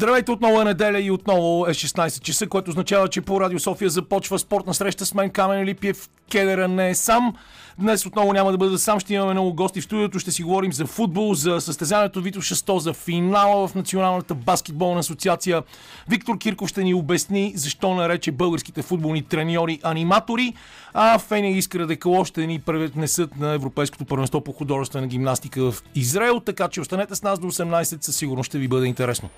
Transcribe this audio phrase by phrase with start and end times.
[0.00, 3.90] Здравейте, отново е неделя и отново е 16 часа, което означава, че по Радио София
[3.90, 6.08] започва спортна среща с мен Камен Липиев.
[6.30, 7.34] Кедера не е сам.
[7.78, 10.72] Днес отново няма да бъда сам, ще имаме много гости в студиото, ще си говорим
[10.72, 15.62] за футбол, за състезанието Вито 6, за финала в Националната баскетболна асоциация.
[16.08, 20.54] Виктор Кирков ще ни обясни защо нарече българските футболни треньори аниматори,
[20.94, 26.40] а Феня Искра Декало ще ни пренесат на Европейското първенство по художествена гимнастика в Израел,
[26.40, 29.28] така че останете с нас до 18, със сигурност ще ви бъде интересно.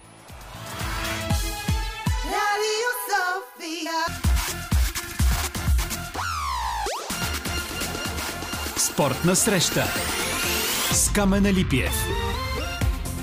[8.77, 9.85] Спортна среща
[10.93, 11.93] с Камена Липиев.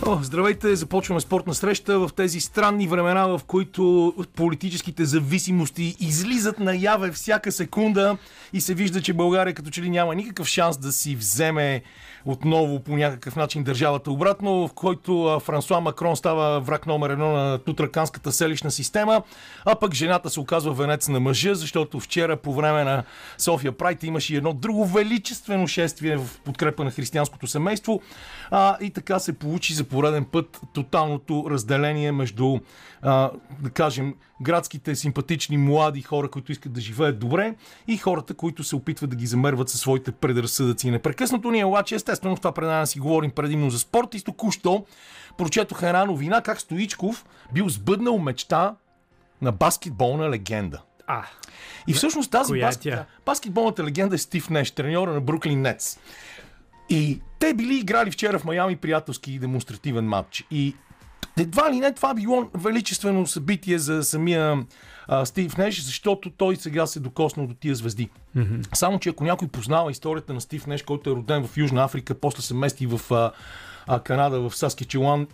[0.05, 0.75] О, здравейте!
[0.75, 8.17] Започваме спортна среща в тези странни времена, в които политическите зависимости излизат наяве всяка секунда
[8.53, 11.81] и се вижда, че България като че ли няма никакъв шанс да си вземе
[12.25, 17.57] отново по някакъв начин държавата обратно, в който Франсуа Макрон става враг номер едно на
[17.57, 19.21] тутраканската селищна система,
[19.65, 23.03] а пък жената се оказва венец на мъжа, защото вчера по време на
[23.37, 28.01] София Прайт имаше едно друго величествено шествие в подкрепа на християнското семейство
[28.51, 32.59] а, и така се получи за пореден път тоталното разделение между,
[33.01, 37.55] а, да кажем, градските симпатични млади хора, които искат да живеят добре
[37.87, 40.91] и хората, които се опитват да ги замерват със своите предразсъдъци.
[40.91, 44.85] Непрекъснато ние обаче, естествено, в това предаване си говорим предимно за спорт и току-що
[45.37, 48.75] прочетох една новина как Стоичков бил сбъднал мечта
[49.41, 50.81] на баскетболна легенда.
[51.07, 51.23] А,
[51.87, 52.99] И всъщност тази е баскет...
[53.25, 55.99] баскетболната легенда е Стив Неш, треньора на Бруклин Нетс.
[56.89, 60.45] И те били играли вчера в Майами приятелски и демонстративен матч.
[60.51, 60.75] И
[61.37, 64.65] едва ли не това било величествено събитие за самия
[65.07, 68.09] а, Стив Неш, защото той сега се докоснал до тия звезди.
[68.37, 68.75] Mm-hmm.
[68.75, 72.15] Само, че ако някой познава историята на Стив Неш, който е роден в Южна Африка,
[72.15, 73.31] после се мести в а,
[73.87, 75.27] а, Канада, в Саскичелан,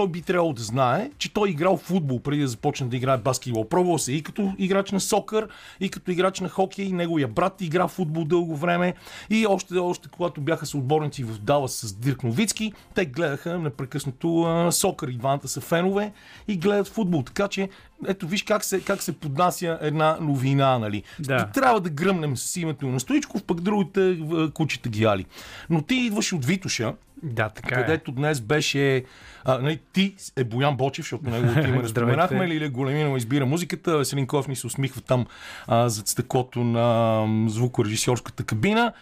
[0.00, 2.96] той би трябвало да знае, че той е играл в футбол преди да започне да
[2.96, 3.68] играе баскетбол.
[3.68, 5.48] Пробвал се и като играч на сокър,
[5.80, 8.94] и като играч на хокей, и неговия брат игра в футбол дълго време.
[9.30, 14.72] И още, още когато бяха съотборници в Далас с Дирк Новицки, те гледаха непрекъснато а,
[14.72, 15.08] сокър.
[15.08, 16.12] И двамата са фенове
[16.48, 17.22] и гледат футбол.
[17.22, 17.68] Така че,
[18.08, 21.02] ето виж как се, как се поднася една новина, нали?
[21.18, 21.46] Да.
[21.54, 24.18] Трябва да гръмнем с името на Стоичков, пък другите
[24.54, 25.26] кучета ги яли.
[25.70, 27.82] Но ти идваш от Витоша, да, така е.
[27.82, 29.04] където днес беше...
[29.44, 32.22] А, нали, ти е Боян Бочев, защото неговото име не Здравейте.
[32.22, 35.26] споменахме, Лилия Големинова избира музиката, Веселин Ков ни се усмихва там
[35.66, 38.92] а, зад стъклото на звукорежисьорската кабина.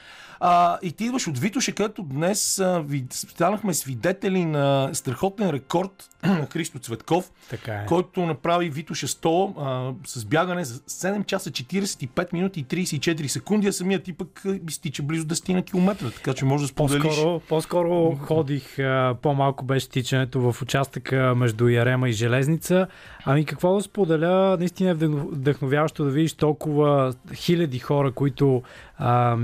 [0.41, 6.09] А, и ти идваш от Витоше, където днес а, ви, станахме свидетели на страхотен рекорд
[6.23, 7.87] на Христо Цветков, Така е.
[7.87, 13.67] който направи Витоше 100 а, с бягане за 7 часа 45 минути и 34 секунди,
[13.69, 17.03] а самият ти пък изтича близо 10 на километра, така че може да споделиш.
[17.03, 22.87] По-скоро, по-скоро ходих, а, по-малко беше тичането в участъка между Ярема и Железница.
[23.25, 28.63] Ами какво да споделя, наистина е вдъхно- вдъхновяващо да видиш толкова хиляди хора, които
[28.99, 29.37] а,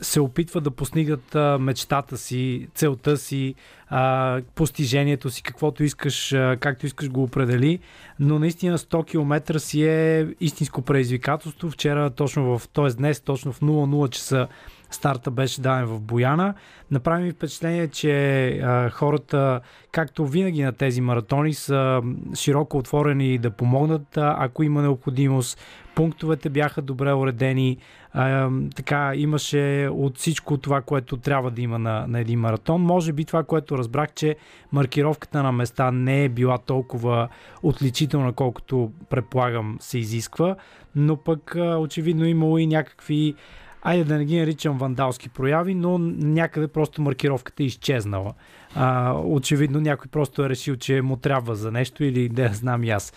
[0.00, 3.54] се опитват да постигнат а, мечтата си, целта си,
[3.88, 7.78] а, постижението си, каквото искаш, а, както искаш го определи.
[8.20, 11.70] Но наистина 100 км си е истинско предизвикателство.
[11.70, 12.88] Вчера точно в, т.е.
[12.88, 14.48] днес точно в 00 часа
[14.90, 16.54] старта беше даден в Бояна.
[16.90, 19.60] Направи ми впечатление, че а, хората,
[19.92, 22.02] както винаги на тези маратони, са
[22.34, 25.58] широко отворени да помогнат, а, ако има необходимост.
[25.94, 27.78] Пунктовете бяха добре уредени.
[28.74, 32.82] Така, имаше от всичко това, което трябва да има на, на един маратон.
[32.82, 34.36] Може би това, което разбрах, че
[34.72, 37.28] маркировката на места не е била толкова
[37.62, 40.56] отличителна, колкото предполагам се изисква,
[40.96, 43.34] но пък очевидно имало и някакви
[43.82, 48.32] айде да не ги наричам вандалски прояви, но някъде просто маркировката е изчезнала.
[48.74, 52.90] А, очевидно някой просто е решил, че му трябва за нещо или да знам и
[52.90, 53.12] аз.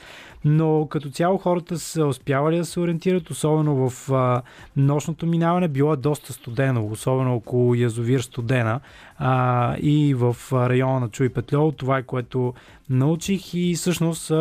[0.46, 4.42] Но като цяло хората са успявали да се ориентират, особено в а,
[4.78, 5.68] нощното минаване.
[5.68, 8.80] Било е доста студено, особено около язовир студена
[9.18, 11.72] а, и в района на Чуй Петлево.
[11.72, 12.54] Това е което
[12.90, 14.32] научих и всъщност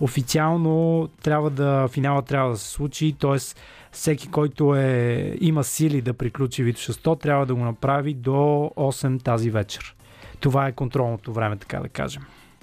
[0.00, 3.38] официално трябва да, финала трябва да се случи, т.е
[3.92, 8.30] всеки, който е, има сили да приключи Витоша 100, трябва да го направи до
[8.76, 9.94] 8 тази вечер.
[10.42, 12.22] Това е контролното време, така да кажем.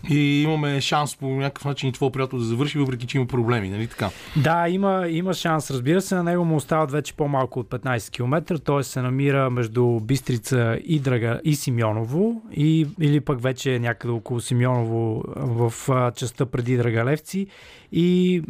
[0.10, 3.70] И имаме шанс по някакъв начин и твой приятел да завърши, въпреки че има проблеми,
[3.70, 4.10] нали така?
[4.38, 5.72] Да, има, има шанс.
[5.72, 8.60] Разбира се, на него му остават вече по-малко от 15 км.
[8.60, 14.42] Той се намира между Бистрица и Драга и Симеоново, и, или пък вече някъде около
[14.42, 15.74] Симеоново в
[16.16, 17.48] частта преди Драгалевци.
[17.92, 18.42] И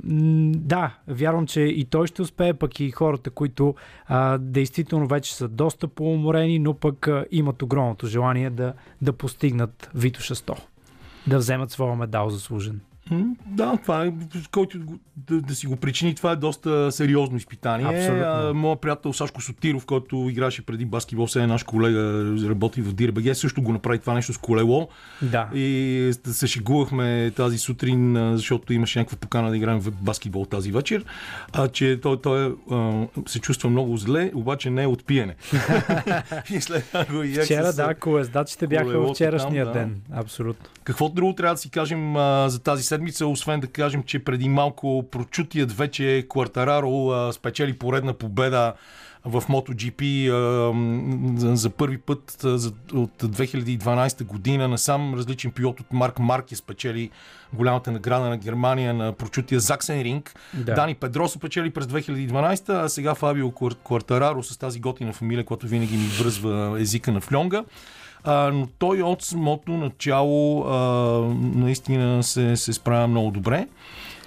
[0.56, 3.76] да, вярвам, че и той ще успее, пък и хората, които
[4.08, 9.90] а, действително вече са доста поуморени, но пък а, имат огромното желание да, да постигнат
[9.96, 10.58] Витоша 100.
[11.26, 12.82] Да вземат своя медал заслужен.
[13.46, 14.14] Да, това е,
[14.52, 14.80] който
[15.18, 17.86] да, да си го причини, това е доста сериозно изпитание.
[17.86, 18.26] Абсолютно.
[18.26, 22.94] А, Моят приятел Сашко Сотиров, който играше преди баскетбол, сега е наш колега, работи в
[22.94, 24.90] Дирбеге, също го направи това нещо с колело.
[25.22, 25.50] Да.
[25.54, 31.06] И се шегувахме тази сутрин, защото имаше някаква покана да играем в баскетбол тази вечер,
[31.54, 35.36] а, че той, той а, се чувства много зле, обаче не е от пиене.
[36.50, 39.80] и след го як Вчера, с- да, колездачите бяха вчерашния там, да.
[39.80, 40.02] ден.
[40.14, 40.66] Абсолютно.
[40.84, 44.50] Какво друго трябва да си кажем а, за тази седмица, освен да кажем, че преди
[44.50, 48.74] малко прочутият вече Квартараро спечели поредна победа
[49.26, 50.30] в MotoGP
[51.56, 52.44] за, първи път
[52.94, 57.10] от 2012 година насам различен пилот от Марк Марки спечели
[57.54, 60.36] голямата награда на Германия на прочутия Заксен Ринг.
[60.54, 60.74] Да.
[60.74, 65.68] Дани Педросо печели през 2012, а сега Фабио Квар- Квартараро с тази готина фамилия, която
[65.68, 67.64] винаги ми връзва езика на флонга.
[68.24, 70.78] А, но той от самото начало а,
[71.56, 73.68] наистина се, се справя много добре.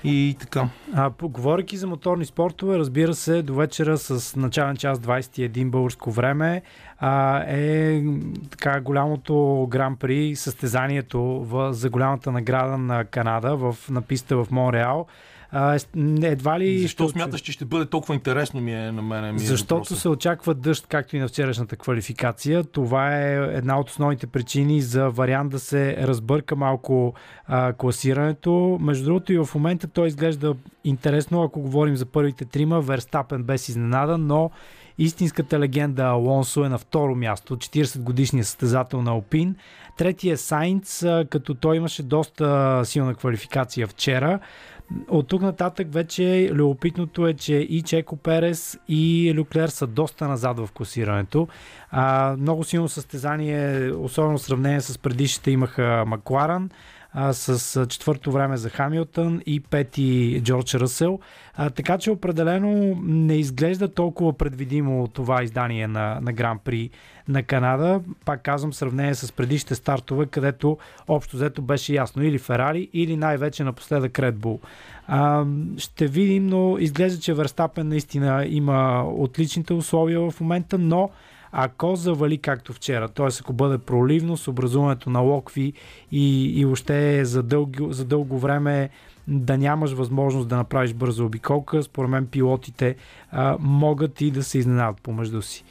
[0.04, 0.68] И така.
[0.94, 6.62] А, говорейки за моторни спортове, разбира се, до вечера с начален час 21 българско време
[6.98, 8.02] а, е
[8.50, 14.50] така голямото гран при състезанието в, за голямата награда на Канада в, на писта в
[14.50, 15.06] Монреал.
[15.54, 15.78] А,
[16.22, 19.32] едва ли Защо ще- смяташ, че ще бъде толкова интересно ми е на мене?
[19.32, 19.99] Ми е Защото въпросът.
[19.99, 22.64] се очаква дъжд, както и на вчерашната квалификация.
[22.64, 27.14] Това е една от основните причини за вариант да се разбърка малко
[27.46, 28.52] а, класирането.
[28.81, 30.54] Между другото и в момента той изглежда
[30.84, 32.81] интересно, ако говорим за първите трима.
[32.81, 34.50] Верстапен без изненада, но
[34.99, 39.56] истинската легенда Алонсо е на второ място, 40 годишният състезател на Алпин.
[39.99, 44.38] Третия е Сайнц, като той имаше доста силна квалификация вчера.
[45.08, 50.58] От тук нататък вече любопитното е, че и Чеко Перес и Люклер са доста назад
[50.58, 51.49] в класирането.
[51.90, 56.70] А, много силно състезание, особено в сравнение с предишните имаха Макларан
[57.14, 61.19] а, с четвърто време за Хамилтън и пети Джордж Ръсел.
[61.55, 66.91] А, така че определено не изглежда толкова предвидимо това издание на, на Гран При
[67.29, 68.00] на Канада.
[68.25, 70.79] Пак казвам, в сравнение с предишните стартове, където
[71.09, 74.59] общо взето беше ясно или Ферари, или най-вече напоследък Red Bull.
[75.06, 75.44] А,
[75.79, 81.11] ще видим, но изглежда, че Верстапен наистина има отличните условия в момента, но
[81.52, 83.26] ако завали както вчера, т.е.
[83.40, 85.72] ако бъде проливно с образуването на локви
[86.12, 88.90] и, и още за дълго, за дълго време
[89.28, 92.96] да нямаш възможност да направиш бърза обиколка, според мен пилотите
[93.31, 95.64] а, могат и да се изненадат помежду си.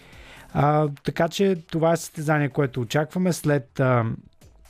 [0.54, 4.06] А, така че това е състезание, което очакваме след а,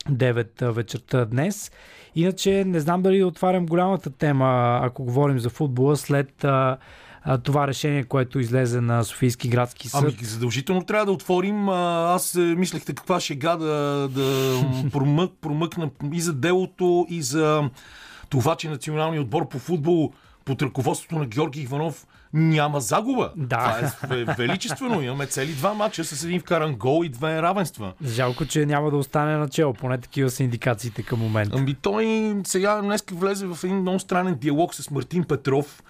[0.09, 1.71] 9 вечерта днес.
[2.15, 6.77] Иначе не знам дали да отварям голямата тема, ако говорим за футбола, след а,
[7.23, 10.03] а, това решение, което излезе на Софийски градски съд.
[10.03, 11.69] Ами задължително трябва да отворим.
[11.69, 14.55] Аз е, мислехте каква шега да, да
[14.91, 17.69] промък, промъкна и за делото, и за
[18.29, 20.11] това, че националният отбор по футбол
[20.45, 23.31] под ръководството на Георги Иванов няма загуба.
[23.35, 23.57] Да.
[23.57, 25.01] Това е ве- величествено.
[25.01, 27.93] Имаме цели два матча с един вкаран гол и две равенства.
[28.05, 31.55] Жалко, че няма да остане начало, поне такива са индикациите към момента.
[31.59, 35.83] Ами той сега днес влезе в един много странен диалог с Мартин Петров,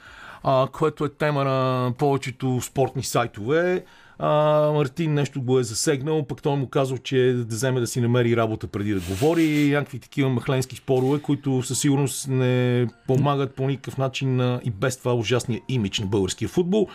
[0.71, 3.85] което е тема на повечето спортни сайтове.
[4.23, 8.01] А, Мартин нещо го е засегнал, пък той му казал, че да вземе да си
[8.01, 9.69] намери работа преди да говори.
[9.69, 14.97] Някакви такива махленски спорове, които със сигурност не помагат по никакъв начин на и без
[14.97, 16.87] това ужасния имидж на българския футбол.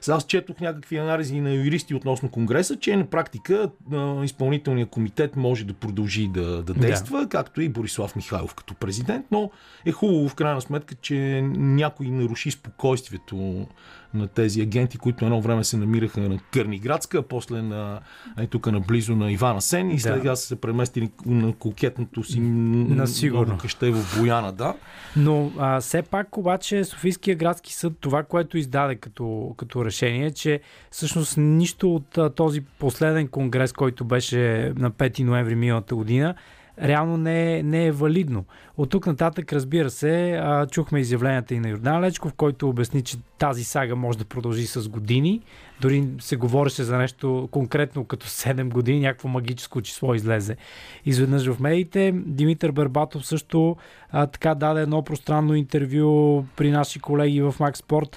[0.00, 5.36] Сега аз четох някакви анализи на юристи относно Конгреса, че на практика а, изпълнителният комитет
[5.36, 9.50] може да продължи да, да действа, както и Борислав Михайлов като президент, но
[9.86, 13.66] е хубаво в крайна сметка, че някой наруши спокойствието
[14.14, 18.00] на тези агенти, които едно време се намираха на Кърниградска, а после на,
[18.38, 20.36] е, тук наблизо на Ивана Сен и след Да.
[20.36, 23.58] са се преместили на кокетното си На сигурно.
[23.58, 24.74] къще в Бояна, да.
[25.16, 30.60] Но а, все пак обаче Софийския градски съд, това, което издаде като, като решение, че
[30.90, 34.38] всъщност нищо от а, този последен конгрес, който беше
[34.76, 36.34] на 5 ноември миналата година,
[36.82, 38.44] реално не е, не е валидно.
[38.76, 43.64] От тук нататък, разбира се, чухме изявленията и на Йордан Лечков, който обясни, че тази
[43.64, 45.40] сага може да продължи с години.
[45.80, 50.56] Дори се говореше за нещо конкретно като 7 години, някакво магическо число излезе
[51.04, 52.12] изведнъж в медиите.
[52.26, 53.76] Димитър Бербатов също
[54.10, 58.16] а, така даде едно пространно интервю при наши колеги в Sport.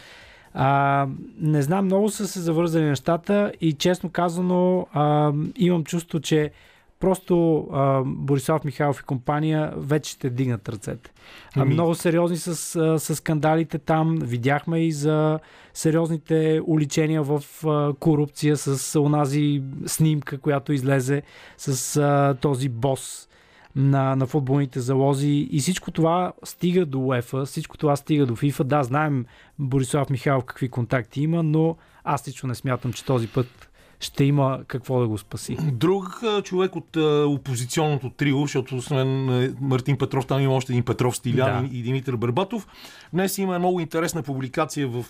[0.54, 1.08] А,
[1.40, 6.52] не знам, много са се завързали нещата и честно казано а, имам чувство, че
[7.00, 11.12] просто а, Борислав Михайлов и компания вече ще дигнат ръцете.
[11.56, 14.18] А, Ами- много сериозни с, скандалите там.
[14.22, 15.40] Видяхме и за
[15.74, 21.22] сериозните уличения в а, корупция с онази снимка, която излезе
[21.58, 23.30] с а, този бос
[23.76, 28.64] на, на футболните залози и всичко това стига до УЕФА, всичко това стига до ФИФА.
[28.64, 29.26] Да, знаем
[29.60, 34.60] Борислав Михайлов какви контакти има, но аз лично не смятам, че този път ще има
[34.68, 35.58] какво да го спаси.
[35.62, 39.26] Друг човек от опозиционното трио, защото освен
[39.62, 41.78] Мартин Петров, там има още един Петров Стилян Да.
[41.78, 42.68] и Димитър Барбатов.
[43.14, 45.06] Днес има много интересна публикация в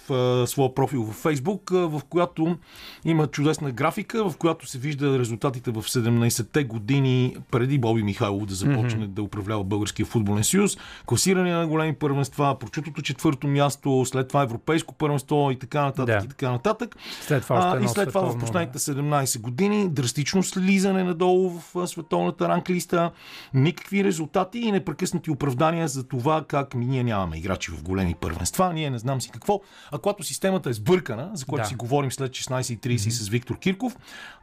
[0.47, 2.57] своя профил в Фейсбук, в която
[3.05, 8.53] има чудесна графика, в която се вижда резултатите в 17-те години преди Боби Михайлов да
[8.55, 10.77] започне да управлява Българския футболен съюз.
[11.05, 16.19] Класиране на големи първенства, прочутото четвърто място, след това европейско първенство и така нататък.
[16.19, 16.25] Да.
[16.25, 16.95] И така нататък.
[17.21, 21.87] След това А, и след това в световно, последните 17 години драстично слизане надолу в
[21.87, 23.11] световната ранглиста,
[23.53, 28.89] никакви резултати и непрекъснати оправдания за това как ние нямаме играчи в големи първенства, ние
[28.89, 29.61] не знам си какво.
[29.91, 31.67] А когато системата е сбъркана, за което Да.
[31.67, 33.97] си говорим след 16.30 с Виктор Кирков,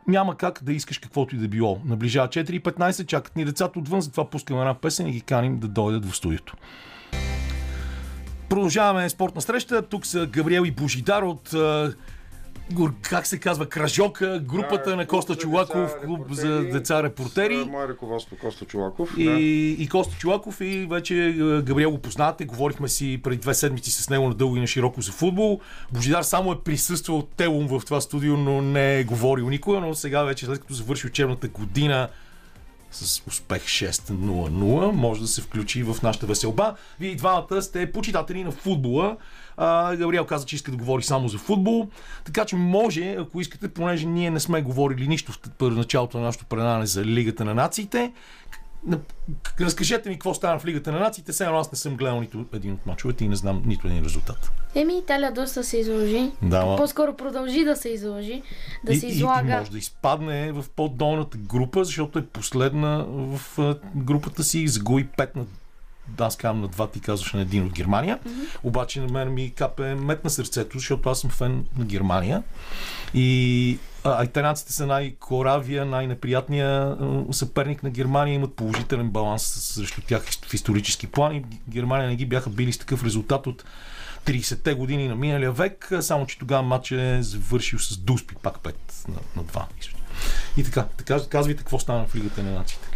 [0.09, 1.81] няма как да искаш каквото и да било.
[1.85, 6.07] Наближава 4.15, чакат ни децата отвън, затова пускаме една песен и ги каним да дойдат
[6.07, 6.55] в студиото.
[8.49, 9.83] Продължаваме спортна среща.
[9.83, 11.55] Тук са Габриел и Божидар от
[12.73, 17.63] гор- как се казва, Кражока, групата Да, на Коста Чулаков, клуб за деца репортери.
[17.65, 19.11] С, Мое ръководство Коста Чулаков.
[19.19, 19.41] И, да.
[19.83, 21.33] и Коста Чулаков и вече е,
[21.63, 22.45] Габриел го познавате.
[22.45, 25.61] Говорихме си преди две седмици с него на дълго и на широко за футбол.
[25.93, 30.23] Божидар само е присъствал телом в това студио, но не е говорил никога, но сега
[30.23, 32.09] вече след като завърши учебната година
[32.93, 36.75] с успех 6-0-0, може да се включи в нашата веселба.
[37.01, 39.17] Вие и двамата сте почитатели на футбола.
[39.57, 41.89] А, Габриел каза, че иска да говори само за футбол.
[42.25, 46.45] Така че може, ако искате, понеже ние не сме говорили нищо в първоначалото на нашето
[46.47, 48.13] предаване за Лигата на нациите,
[48.87, 48.99] на-
[49.61, 51.33] Разкажете ми какво стана в Лигата на нациите.
[51.33, 54.51] Сега аз не съм гледал нито един от мачовете и не знам нито един резултат.
[54.75, 56.31] Еми, Италия доста се изложи.
[56.43, 58.43] Да, ма- По-скоро продължи да се изложи.
[58.85, 59.57] Да и, се и, и излага.
[59.59, 63.41] може да изпадне в по-долната група, защото е последна в
[63.97, 64.69] групата си.
[64.69, 65.45] Загуби 5 на
[66.19, 68.19] аз казвам на два, ти казваш на един от Германия.
[68.63, 72.43] Обаче на мен ми капе мет на сърцето, защото аз съм фен на Германия.
[73.15, 76.97] И а, италианците са най-коравия, най-неприятния
[77.31, 78.35] съперник на Германия.
[78.35, 81.37] Имат положителен баланс срещу тях в исторически план.
[81.37, 83.65] И Германия не ги бяха били с такъв резултат от
[84.27, 88.75] 30-те години на миналия век, само че тогава матч е завършил с Дуспи, пак 5
[89.09, 89.63] на, на 2.
[90.57, 92.89] И така, така, казвайте какво стана в Лигата на нациите.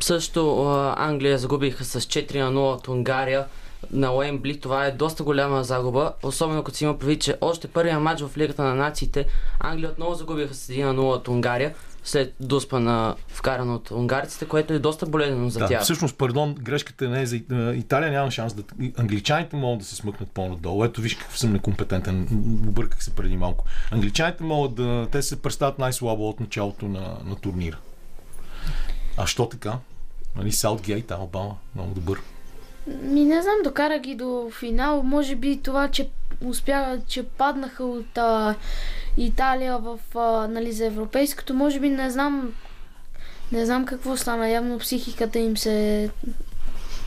[0.00, 0.62] Също
[0.96, 3.44] Англия загубиха с 4 на 0 от Унгария
[3.90, 4.60] на Уембли.
[4.60, 8.38] Това е доста голяма загуба, особено като си има предвид, че още първия матч в
[8.38, 9.26] Лигата на нациите
[9.60, 11.74] Англия отново загубиха с 1 на 0 от Унгария
[12.06, 15.82] след дуспа на вкаран от унгарците, което е доста болезнено за Да, тях.
[15.82, 18.62] всъщност, пардон, грешката не е за а, Италия, няма шанс да...
[18.98, 20.84] Англичаните могат да се смъкнат по-надолу.
[20.84, 22.28] Ето виж какъв съм некомпетентен.
[22.68, 23.64] Обърках се преди малко.
[23.90, 25.08] Англичаните могат да...
[25.12, 27.78] Те се представят най-слабо от началото на, на турнира.
[29.16, 29.78] А що така?
[30.36, 32.20] Нали, Саутгейт, Албама, много добър.
[33.02, 35.02] ми не знам, докара ги до финал.
[35.02, 36.08] Може би това, че
[36.40, 38.54] успя, че паднаха от а,
[39.16, 42.52] Италия в, а, нали, за европейското, може би не знам
[43.52, 44.48] не знам какво стана.
[44.48, 46.10] Явно психиката им се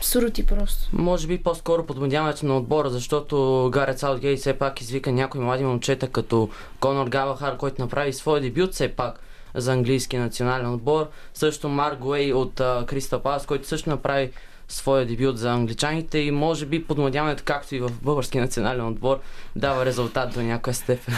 [0.00, 0.88] срути просто.
[0.92, 6.08] Може би по-скоро подмодяването на отбора, защото Гарет Саутгейт все пак извика някои млади момчета,
[6.08, 6.48] като
[6.80, 9.20] Конор Галахар, който направи своя дебют все пак
[9.54, 11.08] за английски национален отбор.
[11.34, 12.54] Също Марк Уей от
[12.86, 14.30] Кристал Палас, който също направи
[14.70, 19.20] своя дебют за англичаните и може би подмладяването, както и в български национален отбор,
[19.56, 21.14] дава резултат до някоя степен.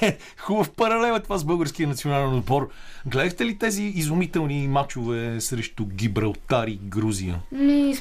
[0.38, 2.68] Хубав паралел е това с българския национален отбор.
[3.06, 7.40] Гледахте ли тези изумителни матчове срещу Гибралтар и Грузия?
[7.52, 7.94] Ми,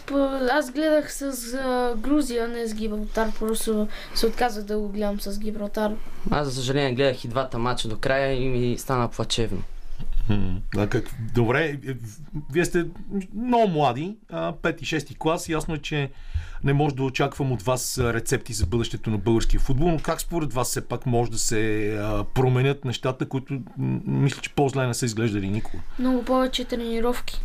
[0.51, 5.39] аз гледах с а, Грузия, не с Гибралтар, просто се отказах да го гледам с
[5.39, 5.91] Гибралтар.
[6.31, 9.63] Аз, за съжаление, гледах и двата матча до края и ми стана плачевно.
[10.77, 11.94] А как, добре, е,
[12.51, 12.86] вие сте
[13.36, 15.50] много млади, 5 и 6 клас.
[15.50, 16.10] Ясно е, че
[16.63, 20.53] не може да очаквам от вас рецепти за бъдещето на българския футбол, но как според
[20.53, 21.98] вас все пак може да се
[22.34, 23.62] променят нещата, които
[24.06, 25.77] мисля, че по-зле не са изглеждали никога?
[26.00, 27.42] Много повече тренировки.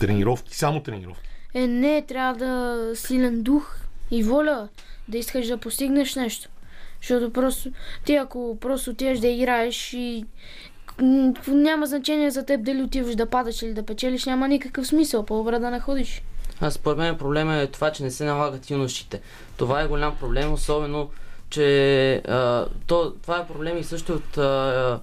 [0.00, 1.28] Тренировки, само тренировки.
[1.54, 4.68] Е, не, трябва да силен дух и воля
[5.08, 6.48] да искаш да постигнеш нещо.
[7.00, 7.70] Защото просто
[8.04, 10.24] ти ако просто отиваш да играеш и
[11.48, 15.24] няма значение за теб дали отиваш да падаш или да печелиш, няма никакъв смисъл.
[15.24, 16.22] По-добре да не ходиш.
[16.60, 19.20] А според мен проблема е това, че не се налагат юношите.
[19.56, 21.10] Това е голям проблем, особено,
[21.50, 25.00] че а, то, това е проблем и също от, а,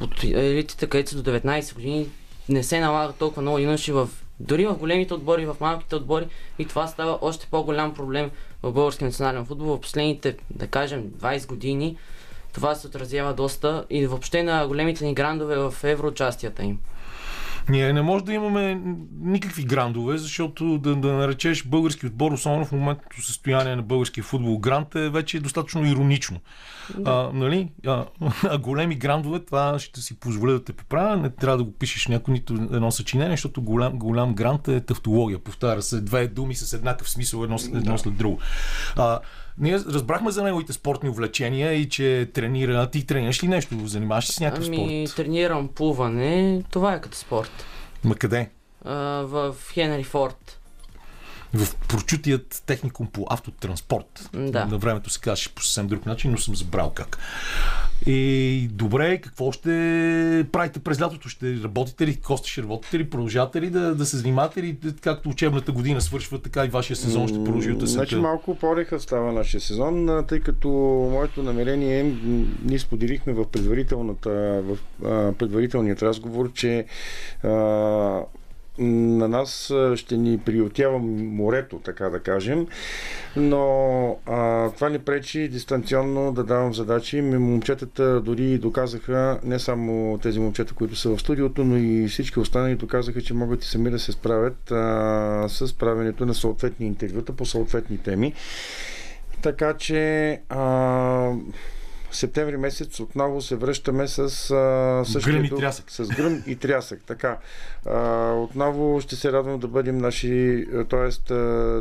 [0.00, 2.08] от елитите, където са до 19 години.
[2.48, 4.08] Не се налагат толкова много юноши в
[4.40, 6.26] дори в големите отбори, в малките отбори
[6.58, 8.30] и това става още по-голям проблем
[8.62, 9.76] в български национален футбол.
[9.76, 11.96] В последните, да кажем, 20 години
[12.56, 16.78] това се отразява доста и въобще на големите ни грандове в евроучастията им.
[17.68, 18.80] Ние не може да имаме
[19.20, 24.58] никакви грандове, защото да, да наречеш български отбор, особено в моментното състояние на българския футбол,
[24.58, 26.40] грант е вече достатъчно иронично.
[27.04, 27.68] А, нали?
[27.86, 28.04] а,
[28.44, 32.06] а големи грандове, това ще си позволя да те поправя, не трябва да го пишеш
[32.06, 35.38] някой нито едно съчинение, защото голям, голям грант е тавтология.
[35.38, 38.38] Повтаря се две думи с еднакъв смисъл едно, едно след друго.
[38.96, 39.18] А,
[39.58, 42.90] ние разбрахме за неговите спортни увлечения и че тренира.
[42.90, 43.86] Ти тренираш ли нещо?
[43.86, 45.16] Занимаваш ли се с някакъв Ами, спорт?
[45.16, 47.64] тренирам плуване, това е като спорт.
[48.04, 48.50] Ма къде?
[48.84, 50.60] А, в Хенри Форд.
[51.56, 54.30] В прочутият техникум по автотранспорт.
[54.32, 54.66] Да.
[54.66, 57.18] На времето се казваше по съвсем друг начин, но съм забрал как.
[58.06, 59.68] И добре, какво ще
[60.52, 61.28] правите през лятото?
[61.28, 62.16] Ще работите ли?
[62.16, 63.10] Кости ще работите ли?
[63.10, 64.78] Продължавате ли да, да се занимавате ли?
[65.00, 68.22] Както учебната година свършва, така и вашия сезон ще продължи от Значи есента.
[68.22, 70.68] малко по-реха става нашия сезон, тъй като
[71.12, 74.78] моето намерение, м, ние споделихме в, предварителната, в
[75.38, 76.86] предварителният разговор, че
[77.42, 77.48] а,
[78.78, 82.66] на нас ще ни приютява морето, така да кажем,
[83.36, 87.20] но а, това ни пречи дистанционно да давам задачи.
[87.22, 92.74] Момчетата дори доказаха, не само тези момчета, които са в студиото, но и всички останали
[92.74, 97.46] доказаха, че могат и сами да се справят а, с правенето на съответни интервюта по
[97.46, 98.32] съответни теми.
[99.42, 101.32] Така че а,
[102.10, 105.90] септември месец отново се връщаме с а, същия Гръм и дух- трясък.
[105.90, 107.00] С гръм и трясък.
[107.06, 107.38] Така.
[107.86, 111.32] А, отново ще се радвам да бъдем наши, т.е.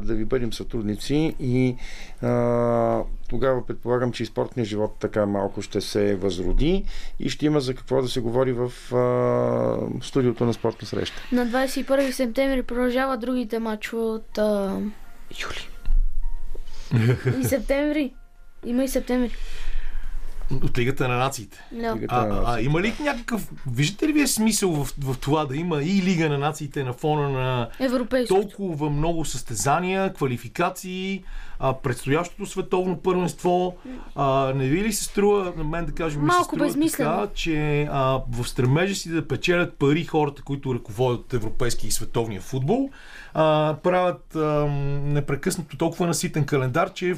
[0.02, 1.76] да ви бъдем сътрудници и
[2.22, 6.86] а, тогава предполагам, че и спортният живот така малко ще се възроди
[7.20, 11.22] и ще има за какво да се говори в а, студиото на спортна среща.
[11.32, 14.80] На 21 септември продължават другите матчове от а...
[15.42, 15.70] Юли.
[17.42, 18.14] и септември.
[18.66, 19.32] Има и септември.
[20.52, 21.64] От Лигата на нациите.
[21.72, 21.96] Да.
[21.96, 23.52] Лигата А, а, има ли някакъв...
[23.72, 27.30] Виждате ли вие смисъл в, в това да има и Лига на нациите на фона
[27.30, 27.70] на
[28.28, 31.24] толкова много състезания, квалификации,
[31.60, 33.76] а, предстоящото световно първенство.
[34.16, 37.12] А, не ви ли се струва, на мен да кажем, ми се Малко струва безмислено.
[37.12, 42.42] така, че а, в стремежа си да печелят пари хората, които ръководят европейски и световния
[42.42, 42.90] футбол,
[43.34, 44.40] а, правят а,
[45.04, 47.16] непрекъснато толкова наситен календар, че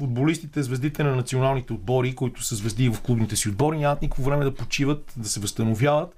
[0.00, 4.44] футболистите, звездите на националните отбори, които са звезди в клубните си отбори, нямат никакво време
[4.44, 6.14] да почиват, да се възстановяват.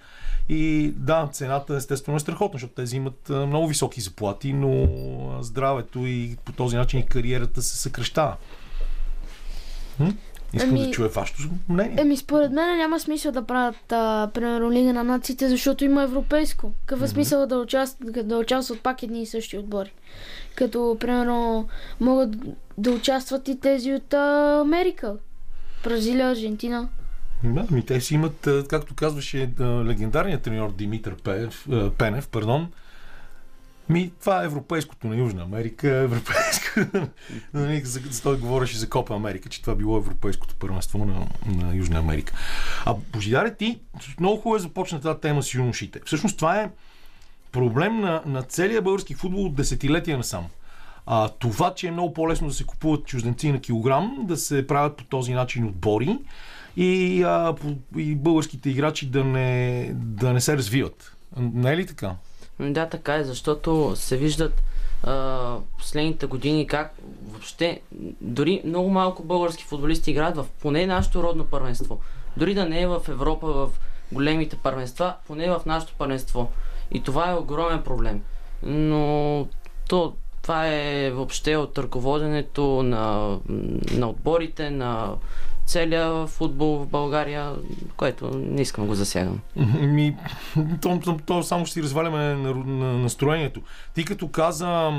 [0.49, 4.89] И да, цената естествено е страхотна, защото тези имат много високи заплати, но
[5.41, 8.37] здравето и по този начин и кариерата се съкръщава.
[10.55, 11.97] Искам Ами- да чуя вашето мнение.
[12.01, 16.73] Еми, според мен няма смисъл да правят, а, примерно, Лига на нациите, защото има европейско.
[16.87, 19.93] Какъв е смисъл да участват, да участват пак едни и същи отбори?
[20.55, 21.69] Като, примерно,
[22.01, 22.31] могат
[22.79, 25.15] да участват и тези от а, Америка.
[25.85, 26.89] Бразилия, Аржентина.
[27.45, 32.69] Да, ми те си имат, както казваше легендарният треньор Димитър Пенев, а, Пенев пардон,
[33.93, 36.81] ми, това е европейското на Южна Америка, европейско.
[37.55, 41.99] Нали, за, той говореше за Копа Америка, че това било европейското първенство на, на Южна
[41.99, 42.33] Америка.
[42.85, 43.81] А Божидаре, ти
[44.21, 46.01] много хубаво е започна тази тема с юношите.
[46.05, 46.71] Всъщност това е
[47.53, 50.47] проблем на, на целия български футбол от десетилетия насам.
[51.07, 54.97] А, това, че е много по-лесно да се купуват чужденци на килограм, да се правят
[54.97, 56.19] по този начин отбори
[56.77, 57.55] и, а,
[57.97, 61.17] и българските играчи да не, да не се развиват.
[61.37, 62.17] Не е ли така?
[62.63, 64.63] Ами Да, така е, защото се виждат
[65.03, 66.95] а, последните години как
[67.31, 67.81] въобще
[68.21, 72.01] дори много малко български футболисти играят в поне нашето родно първенство.
[72.37, 73.71] Дори да не е в Европа, в
[74.13, 76.51] големите първенства, поне в нашето първенство.
[76.91, 78.23] И това е огромен проблем.
[78.63, 79.47] Но
[79.89, 83.39] то, това е въобще от ръководенето на,
[83.93, 85.15] на отборите, на
[85.67, 87.53] целия футбол в България,
[87.97, 89.41] което не искам го засягам.
[89.81, 90.17] Ми,
[90.81, 93.61] то, то, то само ще си разваляме на, на настроението.
[93.95, 94.91] Ти като каза,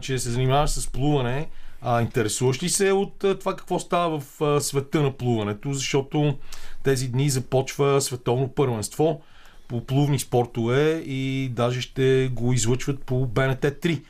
[0.00, 1.48] че се занимаваш с плуване,
[1.82, 6.34] а, интересуваш ли се от това какво става в света на плуването, защото
[6.82, 9.20] тези дни започва световно първенство
[9.68, 14.02] по плувни спортове и даже ще го излъчват по БНТ 3.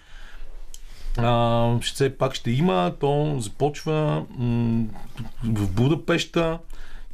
[1.18, 4.84] А, все пак ще има, то започва м-
[5.44, 6.58] в Будапешта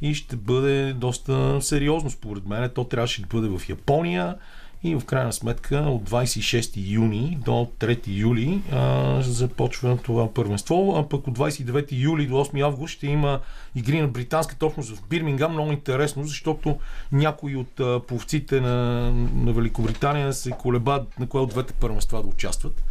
[0.01, 2.69] и ще бъде доста сериозно според мен.
[2.75, 4.35] То трябваше да бъде в Япония
[4.83, 11.09] и в крайна сметка от 26 юни до 3 юли а, започва това първенство, а
[11.09, 13.39] пък от 29 юли до 8 август ще има
[13.75, 15.51] игри на британската общност в Бирмингам.
[15.51, 16.77] Много интересно, защото
[17.11, 22.27] някои от а, пловците на, на Великобритания се колебат на кое от двете първенства да
[22.27, 22.83] участват.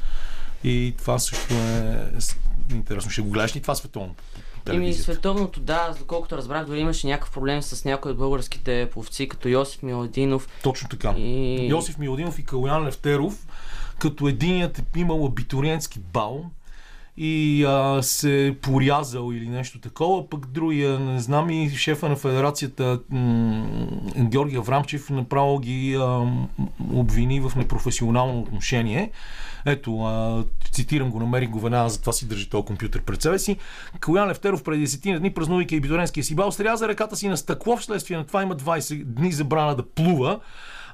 [0.65, 2.11] И това също е
[2.71, 3.11] интересно.
[3.11, 4.15] Ще го гледаш ли това световно?
[4.65, 5.13] Телевизията.
[5.13, 9.49] световното, да, аз доколкото разбрах, дори имаше някакъв проблем с някои от българските пловци, като
[9.49, 10.49] Йосиф Миладинов.
[10.63, 11.15] Точно така.
[11.17, 11.67] И...
[11.71, 13.47] Йосиф Милодинов и Калуян Левтеров,
[13.99, 16.51] като единият е имал абитуриентски бал
[17.17, 22.17] и а, се е порязал или нещо такова, пък другия, не знам, и шефа на
[22.17, 23.67] федерацията м-
[24.19, 26.33] Георги Аврамчев направо ги а,
[26.93, 29.11] обвини в непрофесионално отношение.
[29.67, 33.57] Ето, а, цитирам го, намерих го веднага, затова си държи този компютър пред себе си.
[34.01, 38.17] Калуян Левтеров преди 10 дни, празнувайки абитуренския си бал, сряза ръката си на стъкло, вследствие
[38.17, 40.41] на това има 20 дни забрана да плува.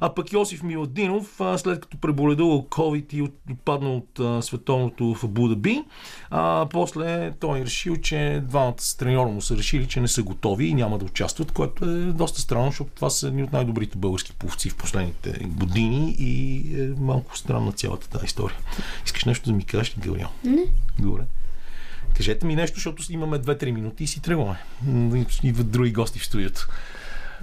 [0.01, 5.49] А пък Йосиф Миладинов, след като преболедувал COVID и от- отпаднал от световното в Абу
[5.49, 5.83] Даби,
[6.31, 10.23] а, после той е решил, че двамата с треньора му са решили, че не са
[10.23, 13.99] готови и няма да участват, което е доста странно, защото това са едни от най-добрите
[13.99, 18.57] български пловци в последните години и е малко странна цялата тази история.
[19.07, 20.27] Искаш нещо да ми кажеш ли?
[20.45, 20.65] Не.
[20.99, 21.23] Добре.
[22.17, 24.57] Кажете ми нещо, защото имаме 2-3 минути и си тръгваме.
[25.43, 26.69] Идват други гости в студиото.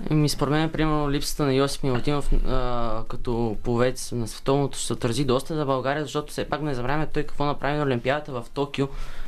[0.09, 4.93] Ми, според мен, примерно, липсата на Йосиф Милатинов а, като повец на световното ще се
[4.93, 8.45] отрази доста за България, защото все пак не забравяме той какво направи на Олимпиадата в
[8.53, 8.87] Токио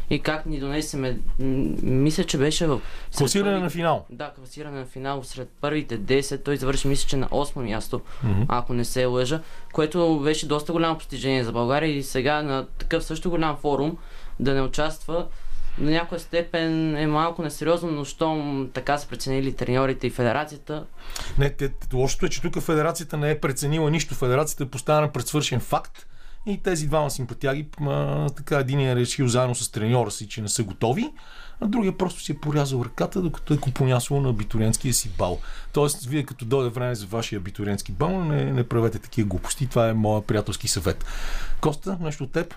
[0.10, 1.18] и как ни донесеме.
[1.40, 2.82] Мисля, че беше в.
[3.18, 4.06] Класиране първи- на финал.
[4.10, 6.44] Да, класиране на финал сред първите 10.
[6.44, 8.02] Той завърши, мисля, че на 8 място,
[8.48, 9.42] ако не се лъжа,
[9.74, 13.98] което беше доста голямо постижение за България и сега на такъв също голям форум
[14.40, 15.26] да не участва
[15.78, 20.86] до някоя степен е малко несериозно, но щом така са преценили треньорите и федерацията,
[21.38, 24.16] Не, те, лошото е, че тук федерацията не е преценила нищо.
[24.16, 26.08] Федерацията е поставена пред свършен факт
[26.46, 27.68] и тези двама симпатяги,
[28.38, 31.12] така един е решил заедно с треньора си, че не са готови,
[31.62, 35.40] а другия просто си е порязал ръката, докато е купонясвал на абитуриентския си бал.
[35.74, 39.68] Тоест, вие като дойде време за вашия абитуриентски бал, не, не правете такива глупости.
[39.68, 41.06] Това е моят приятелски съвет.
[41.62, 42.56] Коста, нещо от теб?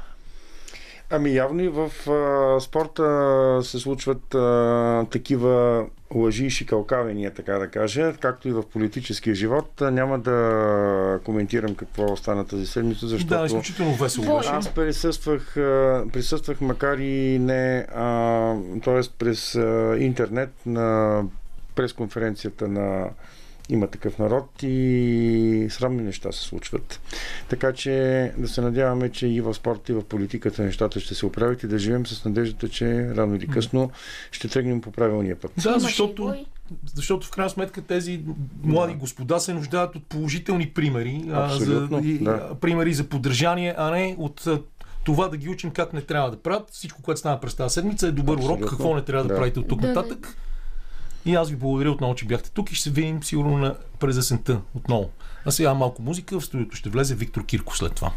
[1.10, 7.68] Ами явно и в а, спорта се случват а, такива лъжи и шикалкавения, така да
[7.68, 9.80] кажа, както и в политическия живот.
[9.80, 13.38] Няма да коментирам какво стана тази седмица, защото...
[13.38, 14.50] Да, изключително весело беше.
[14.50, 17.86] Аз присъствах, а, присъствах макар и не,
[18.84, 19.00] т.е.
[19.18, 21.22] през а, интернет на
[21.74, 23.08] пресконференцията на
[23.68, 27.00] има такъв народ и срамни неща се случват.
[27.48, 27.92] Така че
[28.38, 31.66] да се надяваме, че и в спорта, и в политиката нещата ще се оправят и
[31.68, 33.90] да живеем с надеждата, че рано или късно
[34.32, 35.52] ще тръгнем по правилния път.
[35.62, 36.34] Да, защото,
[36.94, 38.20] защото в крайна сметка тези
[38.62, 41.24] млади господа се нуждаят от положителни примери.
[41.32, 42.54] а, за, и, да.
[42.60, 44.60] примери за поддържание, а не от а,
[45.04, 46.70] това да ги учим как не трябва да правят.
[46.70, 48.66] Всичко, което става през тази седмица е добър урок, Абсолютно.
[48.66, 49.36] какво не трябва да, Да.
[49.36, 49.94] правите от тук Да, да.
[49.94, 50.36] нататък.
[51.26, 54.16] И аз ви благодаря отново, че бяхте тук и ще се видим сигурно на, през
[54.16, 55.10] есента отново.
[55.44, 58.12] А сега малко музика, в студиото ще влезе Виктор Кирко след това.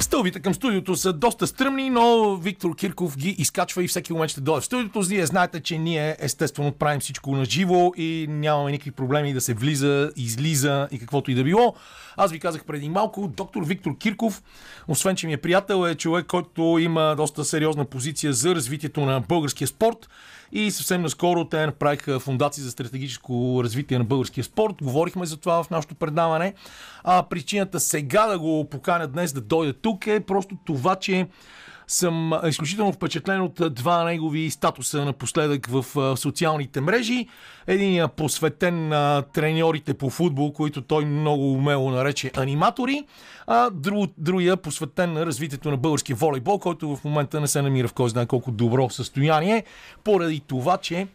[0.00, 4.40] Стълбите към студиото са доста стръмни, но Виктор Кирков ги изкачва и всеки момент ще
[4.40, 5.02] дойде в студиото.
[5.02, 9.54] Вие знаете, че ние естествено правим всичко на живо и нямаме никакви проблеми да се
[9.54, 11.74] влиза, излиза и каквото и да било.
[12.16, 14.42] Аз ви казах преди малко, доктор Виктор Кирков,
[14.88, 19.20] освен че ми е приятел, е човек, който има доста сериозна позиция за развитието на
[19.20, 20.08] българския спорт.
[20.54, 24.74] И съвсем наскоро те направиха фундация за стратегическо развитие на българския спорт.
[24.82, 26.54] Говорихме за това в нашото предаване.
[27.04, 31.26] А причината сега да го поканя днес да дойде тук е просто това, че
[31.86, 35.84] съм изключително впечатлен от два негови статуса напоследък в
[36.16, 37.26] социалните мрежи.
[37.66, 43.04] Един посветен на треньорите по футбол, които той много умело нарече аниматори,
[43.46, 47.88] а друг, другия посветен на развитието на българския волейбол, който в момента не се намира
[47.88, 49.64] в кой знае колко добро състояние,
[50.04, 51.06] поради това, че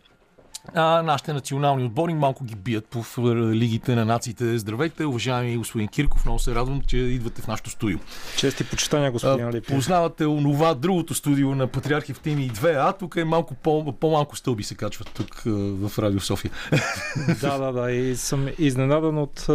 [0.74, 3.04] а, нашите национални отбори малко ги бият по
[3.36, 4.58] лигите на нациите.
[4.58, 8.00] Здравейте, уважаеми господин Кирков, много се радвам, че идвате в нашото студио.
[8.38, 9.78] Чести почитания, господин А, Алипиев.
[9.78, 14.64] Познавате онова другото студио на Патриархи в Тими 2А, тук е малко по- по-малко стълби
[14.64, 16.52] се качват тук в Радио София.
[17.42, 17.92] Да, да, да.
[17.92, 19.48] И съм изненадан от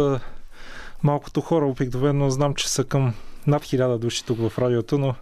[1.03, 1.65] малкото хора.
[1.65, 3.13] Обикновено знам, че са към
[3.47, 5.15] над хиляда души тук в радиото, но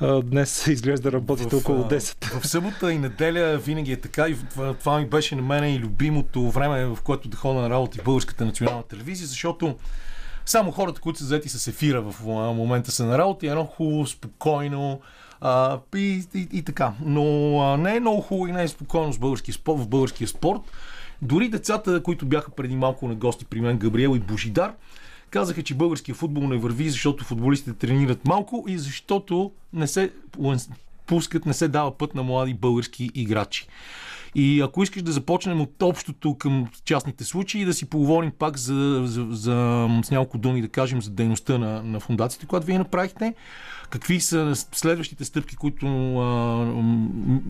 [0.00, 2.40] а, днес изглежда работите В, около а, 10.
[2.40, 4.36] В събота и неделя винаги е така и
[4.80, 8.04] това, ми беше на мен и любимото време, в което да ходя на работа в
[8.04, 9.76] Българската национална телевизия, защото
[10.46, 13.64] само хората, които са заети с ефира в момента са на работа и е едно
[13.64, 15.00] хубаво, спокойно
[15.40, 16.92] а, и, и, и така.
[17.00, 20.28] Но а, не е много хубаво и не е спокойно с българския спорт, в българския
[20.28, 20.60] спорт.
[21.22, 24.72] Дори децата, които бяха преди малко на гости при мен, Габриел и Божидар,
[25.34, 30.12] казаха, че българския футбол не върви, защото футболистите тренират малко и защото не се
[31.06, 33.66] пускат, не се дава път на млади български играчи.
[34.34, 39.02] И ако искаш да започнем от общото към частните случаи, да си поговорим пак за,
[39.04, 43.34] за, за с няколко думи да кажем за дейността на, на фундацията, която вие направихте.
[43.90, 45.86] Какви са следващите стъпки, които
[46.18, 46.84] а,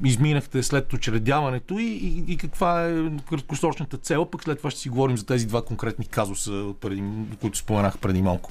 [0.05, 2.95] изминахте след учредяването и, и, и каква е
[3.29, 4.25] краткосрочната цел?
[4.25, 7.03] Пък след това ще си говорим за тези два конкретни казуса, преди,
[7.41, 8.51] които споменах преди малко.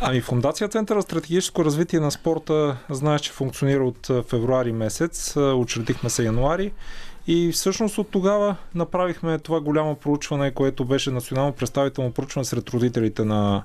[0.00, 5.36] Ами Фундация Центъра стратегическо развитие на спорта знаеш, че функционира от февруари месец.
[5.36, 6.72] Учредихме се януари.
[7.26, 13.24] И всъщност от тогава направихме това голямо проучване, което беше национално представително проучване сред родителите
[13.24, 13.62] на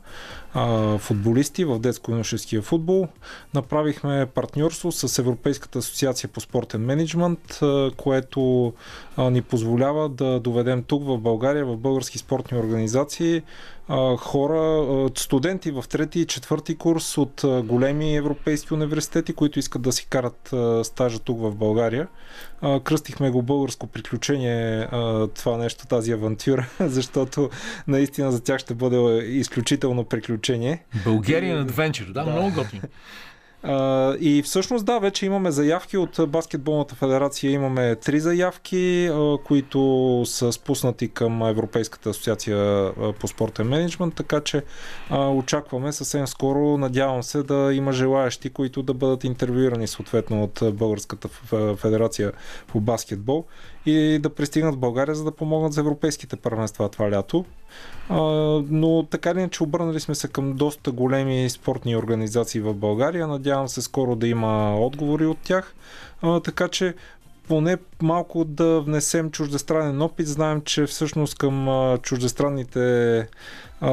[0.54, 3.08] а, футболисти в детско-юношеския футбол.
[3.54, 8.74] Направихме партньорство с Европейската асоциация по спортен менеджмент, а, което
[9.18, 13.42] а, ни позволява да доведем тук в България, в български спортни организации,
[14.18, 20.08] хора, студенти в трети и четвърти курс от големи европейски университети, които искат да си
[20.10, 22.08] карат стажа тук в България.
[22.84, 24.88] Кръстихме го българско приключение
[25.36, 27.50] това нещо, тази авантюра, защото
[27.88, 30.84] наистина за тях ще бъде изключително приключение.
[31.06, 32.32] Bulgarian Adventure, да, да.
[32.32, 32.82] много готин.
[34.20, 37.52] И всъщност да, вече имаме заявки от Баскетболната федерация.
[37.52, 39.12] Имаме три заявки,
[39.46, 44.64] които са спуснати към Европейската асоциация по спортен менеджмент, така че
[45.12, 51.28] очакваме съвсем скоро, надявам се да има желаящи, които да бъдат интервюирани съответно от Българската
[51.76, 52.32] федерация
[52.68, 53.46] по баскетбол
[53.86, 57.46] и да пристигнат в България, за да помогнат за европейските първенства това лято.
[58.10, 58.22] А,
[58.70, 63.28] но така ли, че обърнали сме се към доста големи спортни организации в България.
[63.28, 65.74] Надявам се скоро да има отговори от тях.
[66.22, 66.94] А, така че
[67.48, 70.28] поне малко да внесем чуждестранен опит.
[70.28, 71.68] Знаем, че всъщност към
[72.02, 73.28] чуждестранните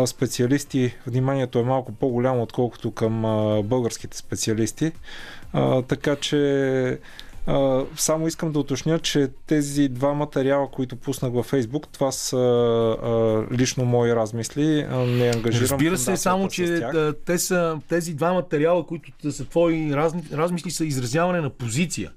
[0.07, 3.22] специалисти вниманието е малко по-голямо, отколкото към
[3.64, 4.92] българските специалисти.
[5.88, 6.99] Така че
[7.96, 13.85] само искам да уточня, че тези два материала, които пуснах във Фейсбук, това са лично
[13.85, 14.87] мои размисли.
[14.90, 16.82] Не ангажирам Разбира се, само че
[17.24, 19.94] те са, тези два материала, които са твои
[20.32, 22.11] размисли, са изразяване на позиция.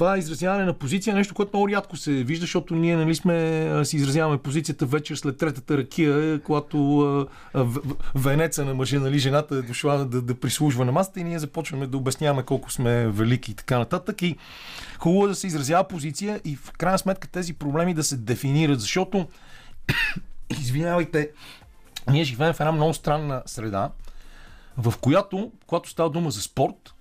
[0.00, 3.84] Това изразяване на позиция е нещо, което много рядко се вижда, защото ние нали, сме,
[3.84, 6.78] си изразяваме позицията вечер след третата ракия, когато
[7.54, 7.80] в-
[8.14, 11.86] венеца на мъжа, нали, жената е дошла да, да прислужва на масата и ние започваме
[11.86, 14.22] да обясняваме колко сме велики и така нататък.
[14.22, 14.36] И
[14.98, 18.80] хубаво е да се изразява позиция и в крайна сметка тези проблеми да се дефинират,
[18.80, 19.28] защото
[20.60, 21.30] извинявайте,
[22.10, 23.90] ние живеем в една много странна среда,
[24.76, 26.94] в която, когато става дума за спорт,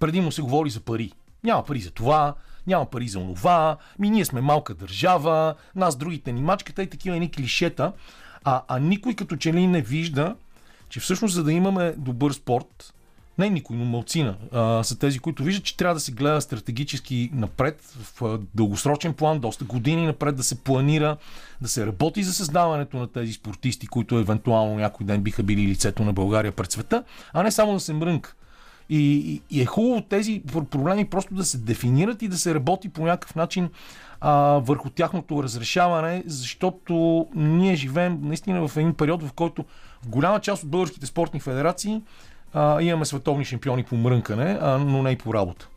[0.00, 1.12] предимно се говори за пари.
[1.44, 2.34] Няма пари за това,
[2.66, 7.16] няма пари за онова, ми ние сме малка държава, нас другите ни мачката и такива
[7.16, 7.92] едни клишета,
[8.44, 10.36] а, а никой като че ли не вижда,
[10.88, 12.94] че всъщност за да имаме добър спорт,
[13.38, 17.30] не никой, но малцина а, са тези, които виждат, че трябва да се гледа стратегически
[17.32, 21.16] напред, в а, дългосрочен план, доста години напред да се планира,
[21.60, 26.04] да се работи за създаването на тези спортисти, които евентуално някой ден биха били лицето
[26.04, 28.34] на България пред света, а не само да се мрънка.
[28.90, 28.98] И,
[29.50, 32.88] и, и е хубаво тези пр- проблеми просто да се дефинират и да се работи
[32.88, 33.68] по някакъв начин
[34.20, 34.32] а,
[34.64, 39.64] върху тяхното разрешаване, защото ние живеем наистина в един период, в който
[40.02, 42.02] в голяма част от българските спортни федерации
[42.52, 45.68] а, имаме световни шампиони по мрънкане, а, но не и по работа.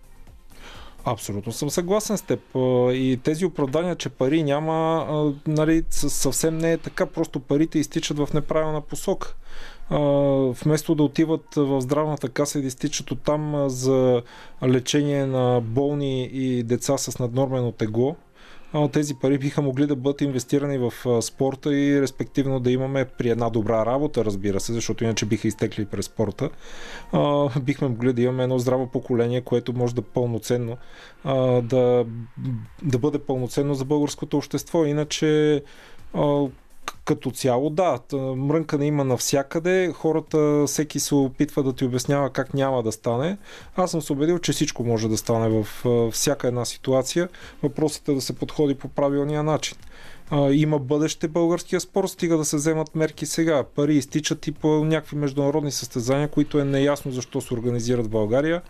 [1.08, 2.39] Абсолютно съм съгласен с теб.
[2.94, 5.06] И тези оправдания, че пари няма,
[5.48, 7.06] нали, съ- съвсем не е така.
[7.06, 9.36] Просто парите изтичат в неправилна посока.
[10.63, 14.21] Вместо да отиват в здравната каса и да изтичат оттам а, за
[14.63, 18.15] лечение на болни и деца с наднормено тегло,
[18.91, 23.50] тези пари биха могли да бъдат инвестирани в спорта и респективно да имаме при една
[23.50, 26.50] добра работа, разбира се, защото иначе биха изтекли през спорта.
[27.62, 30.78] Бихме могли да имаме едно здраво поколение, което може да пълноценно
[31.63, 32.06] да,
[32.84, 34.86] да бъде пълноценно за българското общество.
[34.86, 35.62] Иначе
[37.06, 38.00] като цяло, да,
[38.36, 43.38] мрънкане има навсякъде, хората, всеки се опитва да ти обяснява как няма да стане.
[43.76, 45.68] Аз съм се убедил, че всичко може да стане в
[46.12, 47.30] всяка една ситуация.
[47.63, 49.78] Въпросът е да се подходи по правилния начин.
[50.30, 53.64] А, има бъдеще българския спорт, стига да се вземат мерки сега.
[53.64, 58.62] Пари изтичат и по някакви международни състезания, които е неясно защо се организират в България.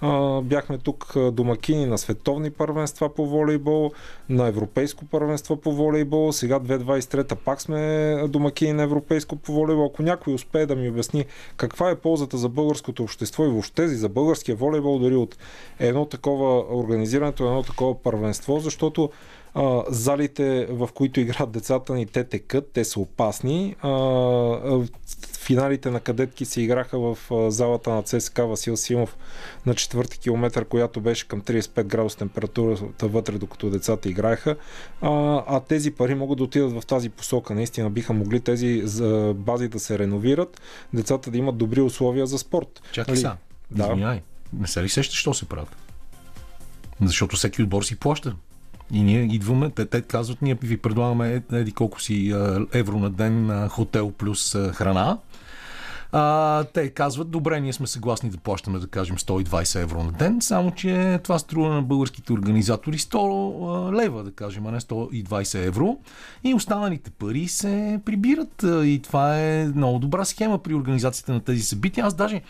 [0.00, 3.92] А, бяхме тук домакини на световни първенства по волейбол,
[4.28, 6.32] на европейско първенство по волейбол.
[6.32, 9.86] Сега 2023 пак сме домакини на европейско по волейбол.
[9.86, 11.24] Ако някой успее да ми обясни
[11.56, 15.36] каква е ползата за българското общество и въобще за българския волейбол, дори от
[15.78, 19.10] едно такова организирането, едно такова първенство, защото
[19.54, 23.76] а, залите, в които играят децата ни, те текат, те са опасни.
[23.82, 23.90] А,
[25.38, 27.18] финалите на кадетки се играха в
[27.50, 29.16] залата на ЦСК Васил Симов
[29.66, 34.56] на четвърти километър, която беше към 35 градус температурата вътре, докато децата играеха.
[35.00, 37.54] А, а тези пари могат да отидат в тази посока.
[37.54, 38.82] Наистина биха могли тези
[39.34, 40.60] бази да се реновират,
[40.94, 42.82] децата да имат добри условия за спорт.
[42.92, 43.20] Чакай Нали?
[43.20, 43.36] сега.
[43.70, 43.82] Да.
[43.84, 44.20] Извинявай.
[44.52, 45.76] Не се ли сещаш, що се правят?
[47.02, 48.36] Защото всеки отбор си плаща.
[48.92, 52.34] И ние идваме, те, те казват, ние ви предлагаме еди колко си
[52.72, 55.18] евро на ден на хотел плюс храна.
[56.12, 60.38] А, те казват, добре, ние сме съгласни да плащаме, да кажем, 120 евро на ден,
[60.40, 65.66] само че това струва на българските организатори 100 а, лева, да кажем, а не 120
[65.66, 65.98] евро.
[66.44, 68.64] И останалите пари се прибират.
[68.64, 72.06] И това е много добра схема при организацията на тези събития.
[72.06, 72.42] Аз даже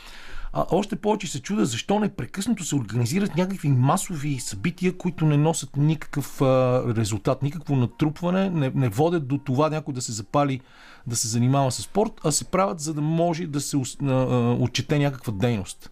[0.53, 5.77] а, още повече се чуда защо непрекъснато се организират някакви масови събития, които не носят
[5.77, 10.61] никакъв а, резултат, никакво натрупване, не, не водят до това някой да се запали
[11.07, 14.57] да се занимава с спорт, а се правят за да може да се а, а,
[14.61, 15.91] отчете някаква дейност.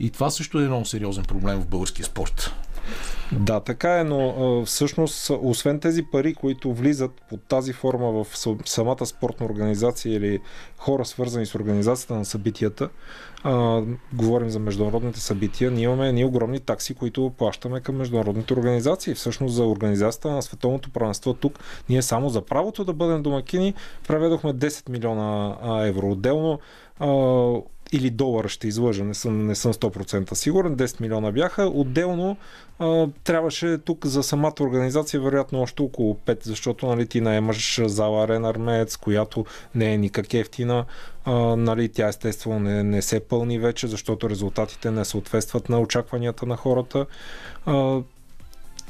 [0.00, 2.52] И това също е много сериозен проблем в българския спорт.
[3.32, 8.56] Да, така е, но всъщност, освен тези пари, които влизат под тази форма в са-
[8.64, 10.40] самата спортна организация или
[10.78, 12.88] хора свързани с организацията на събитията,
[13.42, 19.14] а, говорим за международните събития, ние имаме едни огромни такси, които плащаме към международните организации.
[19.14, 23.74] Всъщност за организацията на световното първенство тук, ние само за правото да бъдем домакини,
[24.08, 26.10] преведохме 10 милиона евро.
[26.10, 26.58] Отделно
[27.92, 31.62] или долара ще излъжа, не съм, не съм 100% сигурен, 10 милиона бяха.
[31.62, 32.36] Отделно
[32.78, 38.24] а, трябваше тук за самата организация вероятно още около 5, защото нали, ти наемаш зала
[38.24, 40.84] Арен Армеец, която не е никак ефтина.
[41.24, 46.46] А, нали, тя естествено не, не се пълни вече, защото резултатите не съответстват на очакванията
[46.46, 47.06] на хората.
[47.66, 48.00] А,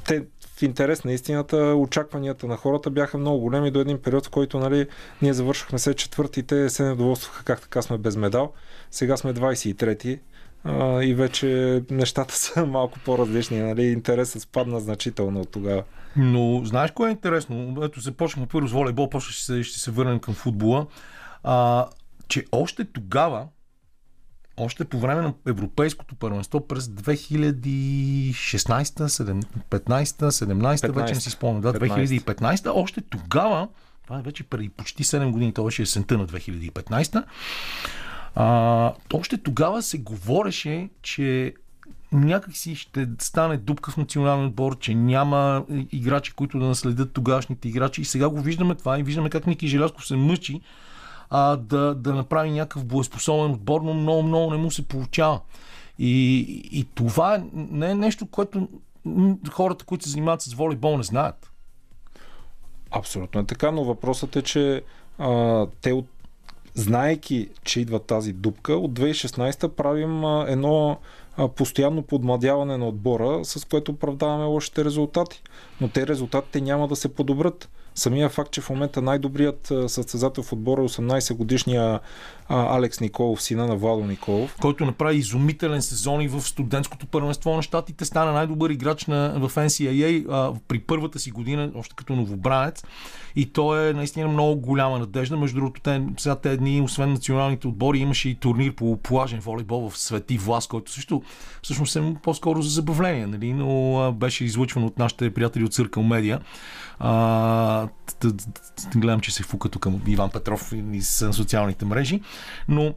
[0.08, 0.24] те,
[0.56, 4.58] в интерес на истината, очакванията на хората бяха много големи до един период, в който
[4.58, 4.86] нали,
[5.22, 8.52] ние завършахме се четвъртите, се недоволстваха как така сме без медал.
[8.90, 10.20] Сега сме 23-ти
[10.64, 13.60] а, и вече нещата са малко по-различни.
[13.60, 13.82] Нали?
[13.82, 15.82] Интересът спадна значително от тогава.
[16.16, 17.76] Но знаеш кое е интересно?
[17.82, 20.86] Ето започнахме първо с волейбол, после ще се, ще се върнем към футбола.
[21.42, 21.86] А,
[22.28, 23.46] че още тогава,
[24.58, 28.82] още по време на Европейското първенство през 2016,
[29.70, 33.68] 15, 17, вече не си спомням, да, 2015, още тогава,
[34.04, 37.24] това е вече преди почти 7 години, това беше есента на 2015,
[38.34, 41.54] а, още тогава се говореше, че
[42.12, 48.00] някакси ще стане дупка в национален отбор, че няма играчи, които да наследят тогашните играчи.
[48.00, 50.60] И сега го виждаме това и виждаме как Ники Желязков се мъчи
[51.30, 55.40] а, да, да направи някакъв боеспособен отбор, но много, много не му се получава.
[55.98, 56.38] И,
[56.72, 58.68] и това не е нещо, което
[59.50, 61.52] хората, които се занимават с волейбол, не знаят.
[62.90, 64.82] Абсолютно е така, но въпросът е, че
[65.18, 66.06] а, те от
[66.74, 70.98] знаеки, че идва тази дупка, от 2016 правим а, едно
[71.36, 75.42] а, постоянно подмладяване на отбора, с което оправдаваме лошите резултати.
[75.80, 77.68] Но те резултатите няма да се подобрат.
[77.98, 82.00] Самия факт, че в момента най-добрият състезател в отбора е 18 годишния
[82.48, 84.56] Алекс Николов, сина на Владо Николов.
[84.60, 89.54] който направи изумителен сезон и в студентското първенство на щатите, стана най-добър играч на, в
[89.54, 92.84] NCAA а, при първата си година, още като новобранец.
[93.36, 95.36] И той е наистина много голяма надежда.
[95.36, 99.90] Между другото, те, сега те дни, освен националните отбори, имаше и турнир по плажен волейбол
[99.90, 101.22] в Свети Влас, който също
[101.62, 103.52] всъщност е по-скоро за забавление, нали?
[103.52, 106.40] но а, беше излъчван от нашите приятели от Circle Media.
[107.00, 107.88] А,
[108.96, 112.22] гледам, че се фука тук Иван Петров и с социалните мрежи,
[112.68, 112.94] но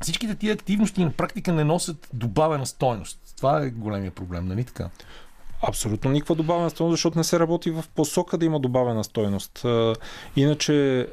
[0.00, 3.18] всичките тия активности на практика не носят добавена стойност.
[3.36, 4.90] Това е големия проблем, нали така?
[5.68, 9.66] Абсолютно никаква добавена стойност, защото не се работи в посока да има добавена стойност.
[10.36, 11.08] Иначе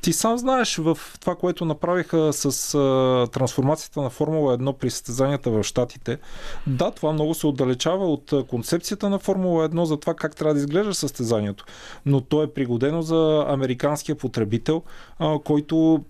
[0.00, 5.50] ти сам знаеш в това, което направиха с а, трансформацията на Формула 1 при състезанията
[5.50, 6.18] в Штатите.
[6.66, 10.60] Да, това много се отдалечава от концепцията на Формула 1 за това как трябва да
[10.60, 11.64] изглежда състезанието.
[12.06, 14.82] Но то е пригодено за американския потребител,
[15.18, 16.04] а, който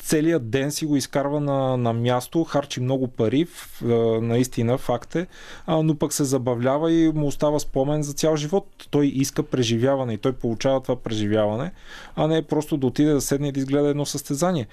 [0.00, 3.82] целият ден си го изкарва на, на място, харчи много пари, в,
[4.22, 5.26] наистина, факт е,
[5.68, 8.66] но пък се забавлява и му остава спомен за цял живот.
[8.90, 11.72] Той иска преживяване и той получава това преживяване,
[12.16, 14.66] а не просто да отиде да седне и да изгледа едно състезание.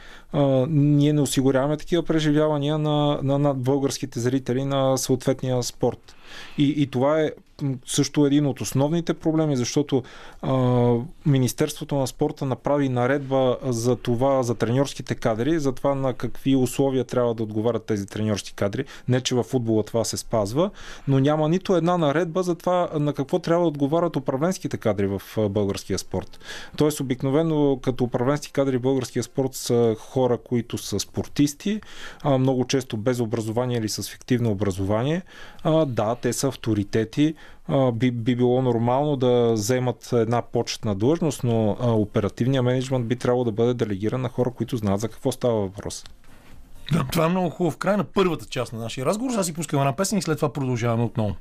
[0.69, 6.15] Ние не осигуряваме такива преживявания на, на, на българските зрители на съответния спорт.
[6.57, 7.31] И, и това е
[7.85, 10.03] също един от основните проблеми, защото
[10.41, 10.93] а,
[11.25, 17.03] Министерството на спорта направи наредба за това, за треньорските кадри, за това на какви условия
[17.03, 18.85] трябва да отговарят тези треньорски кадри.
[19.07, 20.69] Не, че във футбола това се спазва,
[21.07, 25.21] но няма нито една наредба за това на какво трябва да отговарят управленските кадри в
[25.49, 26.39] българския спорт.
[26.77, 31.81] Тоест, обикновено като управленски кадри в българския спорт са хора, които са спортисти,
[32.23, 35.21] а, много често без образование или с фиктивно образование.
[35.63, 37.35] А, да, те са авторитети.
[37.93, 43.51] Би, би било нормално да вземат една почетна длъжност, но оперативният менеджмент би трябвало да
[43.51, 46.03] бъде делегиран на хора, които знаят за какво става въпрос.
[46.91, 47.71] Да, това е много хубаво.
[47.71, 50.37] В края на първата част на нашия разговор, сега си пускаме една песен и след
[50.37, 51.35] това продължаваме отново.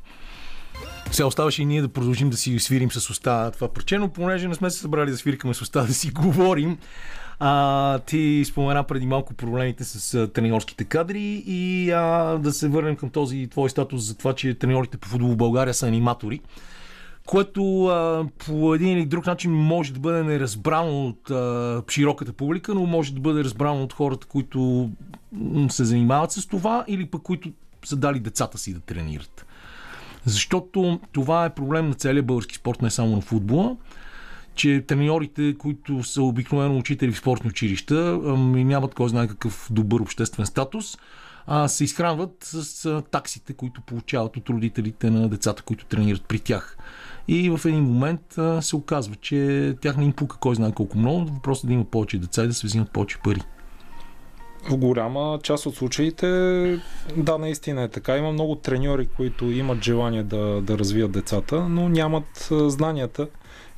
[1.11, 4.54] Сега оставаше и ние да продължим да си свирим с уста това парче, понеже не
[4.54, 6.78] сме се събрали да свиркаме с уста, да си говорим.
[7.39, 12.97] А, ти спомена преди малко проблемите с а, треньорските кадри и а, да се върнем
[12.97, 16.41] към този твой статус за това, че треньорите по футбол в България са аниматори
[17.26, 22.74] което а, по един или друг начин може да бъде неразбрано от а, широката публика,
[22.74, 24.91] но може да бъде разбрано от хората, които
[25.68, 27.53] се занимават с това или пък които
[27.84, 29.47] са дали децата си да тренират.
[30.24, 33.76] Защото това е проблем на целия български спорт, не само на футбола,
[34.57, 38.20] че треньорите, които са обикновено учители в спортни училища,
[38.57, 40.98] и нямат кой знае какъв добър обществен статус,
[41.46, 46.78] а се изхранват с таксите, които получават от родителите на децата, които тренират при тях.
[47.28, 48.20] И в един момент
[48.61, 51.84] се оказва, че тях не им пука кой знае колко много, въпросът е да има
[51.84, 53.40] повече деца и да се взимат повече пари.
[54.70, 56.26] В голяма част от случаите,
[57.16, 58.16] да, наистина е така.
[58.16, 63.28] Има много треньори, които имат желание да, да развият децата, но нямат знанията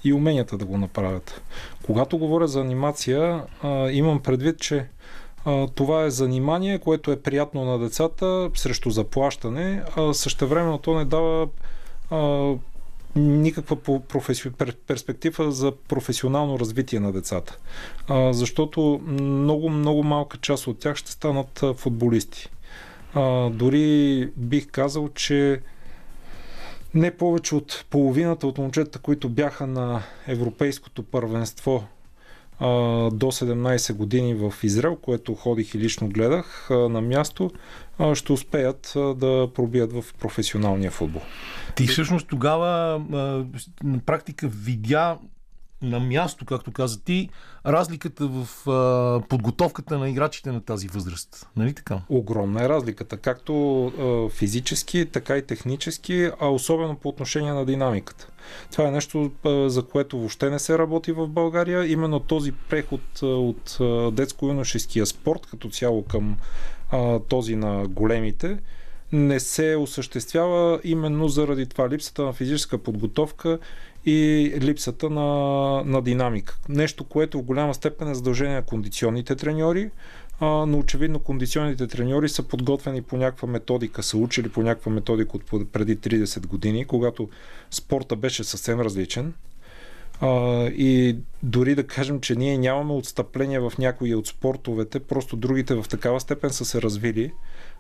[0.04, 1.42] и уменията да го направят.
[1.86, 4.86] Когато говоря за анимация, а, имам предвид, че
[5.44, 11.04] а, това е занимание, което е приятно на децата срещу заплащане, а същевременно то не
[11.04, 11.48] дава
[12.10, 12.52] а,
[13.16, 14.50] никаква професи...
[14.50, 17.58] пер- перспектива за професионално развитие на децата.
[18.08, 22.48] А, защото много, много малка част от тях ще станат футболисти.
[23.14, 25.60] А, дори бих казал, че
[26.94, 31.84] не повече от половината от момчета, които бяха на Европейското първенство
[32.60, 32.66] а,
[33.10, 37.50] до 17 години в Израел, което ходих и лично гледах а, на място,
[37.98, 41.22] а, ще успеят а, да пробият в професионалния футбол.
[41.76, 43.16] Ти всъщност тогава а,
[43.84, 45.18] на практика видя
[45.82, 47.28] на място, както каза ти,
[47.66, 51.48] разликата в а, подготовката на играчите на тази възраст.
[51.56, 52.00] Нали така?
[52.08, 58.28] Огромна е разликата, както а, физически, така и технически, а особено по отношение на динамиката.
[58.72, 61.86] Това е нещо, а, за което въобще не се работи в България.
[61.86, 66.36] Именно този преход от а, детско-юношеския спорт като цяло към
[66.90, 68.58] а, този на големите
[69.12, 73.58] не се осъществява именно заради това липсата на физическа подготовка
[74.08, 75.26] и липсата на,
[75.84, 76.58] на динамика.
[76.68, 79.90] Нещо, което в голяма степен е задължение на кондиционните треньори,
[80.40, 85.72] но очевидно кондиционните треньори са подготвени по някаква методика, са учили по някаква методика от
[85.72, 87.28] преди 30 години, когато
[87.70, 89.34] спорта беше съвсем различен.
[90.20, 95.74] А, и дори да кажем, че ние нямаме отстъпления в някои от спортовете, просто другите
[95.74, 97.32] в такава степен са се развили,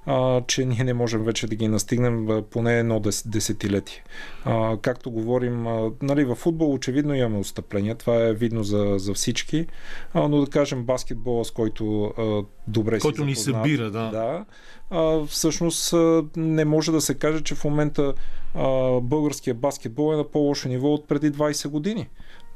[0.06, 4.04] а, че ние не можем вече да ги настигнем а, поне едно дес, десетилетие.
[4.44, 9.14] А, както говорим, а, нали, в футбол очевидно имаме отстъпления, това е видно за, за
[9.14, 9.66] всички,
[10.14, 14.10] а, но да кажем баскетбола, с който а, добре Който си ни запознат, събира, да.
[14.10, 14.44] да
[14.90, 18.14] а, всъщност а, не може да се каже, че в момента
[18.54, 22.08] а, българския баскетбол е на по-лошо ниво от преди 20 години.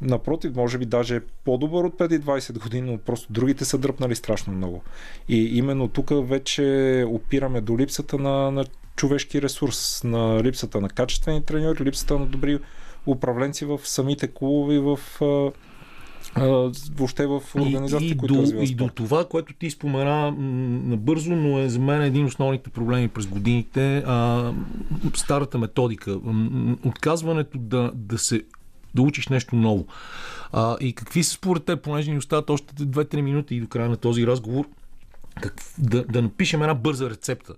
[0.02, 4.14] Напротив, може би даже е по-добър от преди 20 години, но просто другите са дръпнали
[4.14, 4.82] страшно много.
[5.28, 8.64] И именно тук вече опираме до липсата на, на
[8.96, 12.58] човешки ресурс, на липсата на качествени треньори, липсата на добри
[13.06, 14.98] управленци в самите клубове в
[16.96, 20.32] въобще в организациите, които до, и до това, което ти спомена
[20.86, 24.52] набързо, но е за мен един от основните проблеми през годините, а,
[25.14, 26.20] старата методика,
[26.84, 28.42] отказването да, да се
[28.94, 29.86] да учиш нещо ново.
[30.52, 33.88] А, и какви са според те, понеже ни остават още 2-3 минути и до края
[33.88, 34.68] на този разговор,
[35.42, 37.54] как, да, да напишем една бърза рецепта.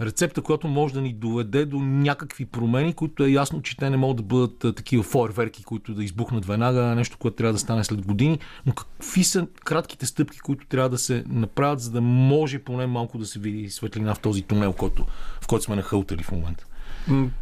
[0.00, 3.96] Рецепта, която може да ни доведе до някакви промени, които е ясно, че те не
[3.96, 8.06] могат да бъдат такива фойерверки, които да избухнат веднага, нещо, което трябва да стане след
[8.06, 8.38] години.
[8.66, 13.18] Но какви са кратките стъпки, които трябва да се направят, за да може поне малко
[13.18, 15.06] да се види светлина в този тунел, който,
[15.40, 16.66] в който сме нахълтали в момента?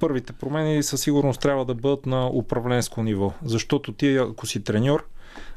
[0.01, 5.07] Първите промени със сигурност трябва да бъдат на управленско ниво, защото ти, ако си треньор,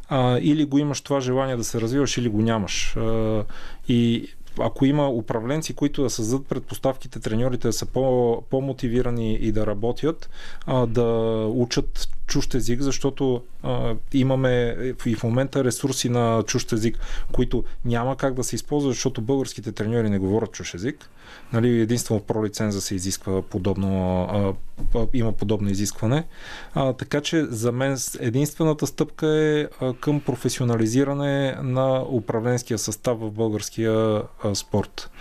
[0.09, 2.97] а, или го имаш това желание да се развиваш, или го нямаш.
[2.97, 3.43] А,
[3.87, 4.27] и
[4.59, 10.29] ако има управленци, които да създадат предпоставките треньорите да са по, по-мотивирани и да работят,
[10.65, 11.05] а, да
[11.53, 16.99] учат чужд език, защото а, имаме и в момента ресурси на чужд език,
[17.31, 21.09] които няма как да се използват, защото българските треньори не говорят чужд език.
[21.53, 24.53] Нали, единствено про лиценза се изисква подобно, а,
[24.99, 26.27] а, има подобно изискване.
[26.73, 33.31] А, така че за мен единствената стъпка е а, към професионализиране на управленския състав в
[33.31, 35.11] българския а, спорт.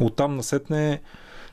[0.00, 1.00] Оттам насетне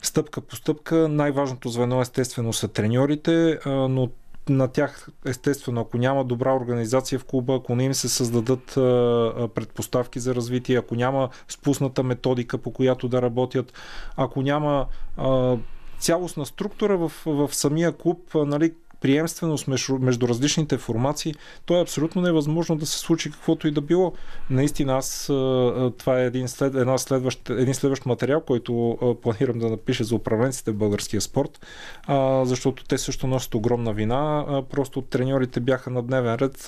[0.02, 1.08] стъпка по стъпка.
[1.08, 4.10] Най-важното звено естествено са треньорите, но
[4.48, 8.64] на тях, естествено, ако няма добра организация в клуба, ако не им се създадат
[9.54, 13.72] предпоставки за развитие, ако няма спусната методика, по която да работят,
[14.16, 14.86] ако няма
[15.98, 18.74] цялостна структура в, в самия клуб, нали,
[19.04, 21.34] приемственост между, между различните формации,
[21.66, 24.12] то е абсолютно невъзможно да се случи каквото и да било.
[24.50, 25.24] Наистина, аз
[25.98, 30.70] това е един, след, една следващ, един следващ материал, който планирам да напиша за управленците
[30.70, 31.66] в българския спорт,
[32.44, 34.44] защото те също носят огромна вина.
[34.70, 36.62] Просто треньорите бяха на дневен ред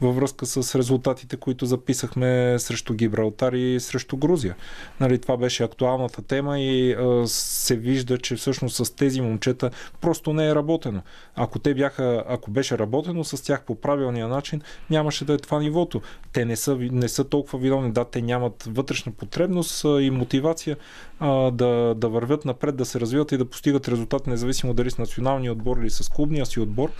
[0.00, 4.56] във връзка с резултатите, които записахме срещу Гибралтар и срещу Грузия.
[5.00, 6.96] Нали, това беше актуалната тема и
[7.26, 11.02] се вижда, че всъщност с тези момчета просто не е работено.
[11.34, 15.58] Ако те бяха, ако беше работено с тях по правилния начин, нямаше да е това
[15.58, 16.02] нивото.
[16.32, 20.76] Те не са, не са толкова виновни, да, те нямат вътрешна потребност и мотивация
[21.20, 24.98] а, да, да вървят напред, да се развиват и да постигат резултат, независимо дали с
[24.98, 26.90] националния отбор или с клубния си отбор,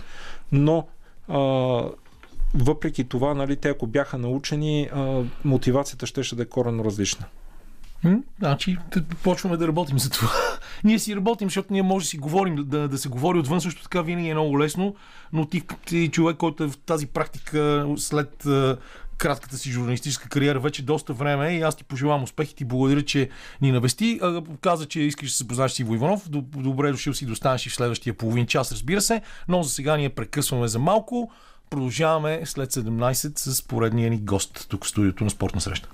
[0.51, 0.87] но
[1.27, 1.39] а,
[2.53, 7.25] въпреки това, нали, те ако бяха научени, а, мотивацията ще, да е коренно различна.
[8.39, 8.77] Значи,
[9.23, 10.29] почваме да работим за това.
[10.83, 13.83] ние си работим, защото ние може да си говорим, да, да се говори отвън, също
[13.83, 14.95] така винаги е много лесно,
[15.33, 18.45] но ти, ти човек, който е в тази практика след
[19.21, 23.01] кратката си журналистическа кариера вече доста време и аз ти пожелавам успех и ти благодаря,
[23.05, 23.29] че
[23.61, 24.19] ни навести.
[24.61, 26.29] Каза, че искаш да се запознаеш с Иво Иванов.
[26.29, 30.09] Добре дошъл си, достанеш и в следващия половин час, разбира се, но за сега ние
[30.09, 31.31] прекъсваме за малко.
[31.69, 35.89] Продължаваме след 17 с поредния ни гост тук в студиото на Спортна среща.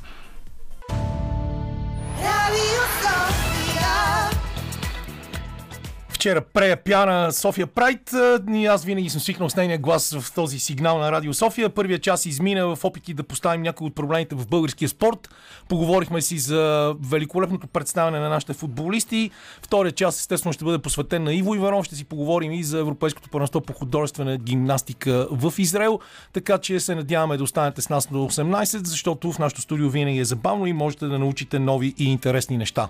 [6.18, 8.11] Вчера прея пяна София Прайд
[8.53, 11.70] и аз винаги съм свикнал с нейния глас в този сигнал на Радио София.
[11.70, 15.30] Първият час измина в опити да поставим някои от проблемите в българския спорт.
[15.70, 19.32] Поговорихме си за великолепното представяне на нашите футболисти.
[19.61, 21.86] Втория час естествено ще бъде посветен на Иво Иванов.
[21.86, 25.99] Ще си поговорим и за Европейското първенство по художествена гимнастика в Израел.
[26.34, 30.20] Така че се надяваме да останете с нас до 18, защото в нашото студио винаги
[30.20, 32.89] е забавно и можете да научите нови и интересни неща.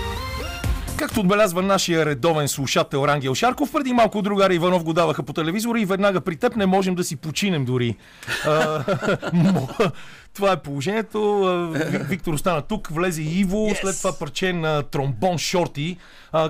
[1.01, 5.79] Както отбелязва нашия редовен слушател Рангел Шарков, преди малко другари Иванов го даваха по телевизора
[5.79, 7.95] и веднага при теб не можем да си починем дори.
[10.33, 11.49] Това е положението.
[12.09, 13.81] Виктор остана тук, влезе Иво, yes.
[13.81, 15.97] след това парче на тромбон Шорти,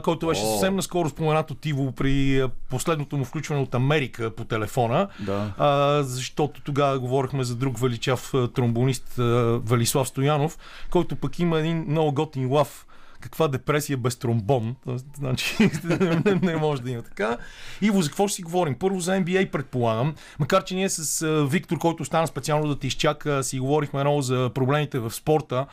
[0.04, 5.08] който беше съвсем наскоро споменат от Иво при последното му включване от Америка по телефона.
[5.20, 6.04] Да.
[6.04, 9.14] Защото тогава говорихме за друг величав тромбонист
[9.66, 10.58] Велислав Стоянов,
[10.89, 12.86] който пък има един много готин лав
[13.22, 14.76] каква депресия без тромбон.
[15.18, 15.70] Значи,
[16.26, 17.38] не, не може да има така.
[17.82, 18.76] Иво, за какво ще си говорим?
[18.76, 20.16] Първо за NBA, предполагам.
[20.40, 24.52] Макар, че ние с Виктор, който остана специално да те изчака, си говорихме много за
[24.54, 25.66] проблемите в спорта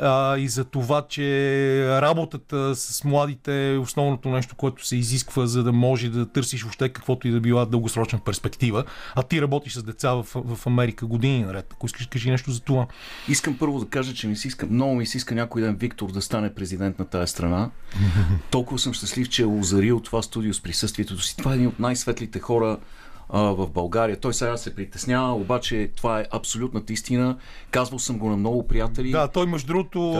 [0.00, 5.62] а, и за това, че работата с младите е основното нещо, което се изисква, за
[5.62, 8.84] да може да търсиш въобще каквото и да била дългосрочна перспектива.
[9.14, 11.66] А ти работиш с деца в, в Америка години наред.
[11.72, 12.86] Ако искаш, кажи нещо за това.
[13.28, 16.12] Искам първо да кажа, че ми се иска, много ми се иска някой ден Виктор
[16.12, 17.70] да стане президент на тази страна.
[18.50, 21.36] Толкова съм щастлив, че е озарил това студио с присъствието си.
[21.36, 22.78] Това е един от най-светлите хора
[23.30, 24.20] а, в България.
[24.20, 27.36] Той сега се притеснява, обаче това е абсолютната истина.
[27.70, 29.10] Казвал съм го на много приятели.
[29.10, 30.12] Да, той между другото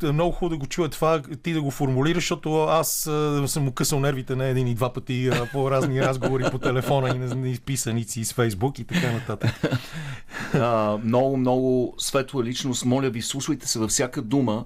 [0.00, 0.08] да.
[0.08, 3.64] е много хубаво да го чуя това, ти да го формулираш, защото аз а, съм
[3.64, 7.18] му късал нервите на един и два пъти а, по разни разговори по телефона и
[7.18, 9.62] на, на изписаници из Фейсбук и така нататък.
[10.54, 12.84] а, много, много светла личност.
[12.84, 14.64] Моля ви, слушайте се във всяка дума,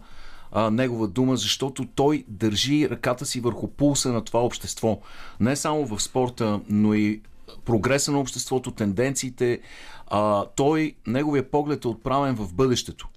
[0.53, 5.01] а, негова дума, защото той държи ръката си върху пулса на това общество.
[5.41, 7.21] Не само в спорта, но и
[7.65, 9.61] прогреса на обществото, тенденциите.
[10.07, 13.09] А, той, неговия поглед е отправен в бъдещето.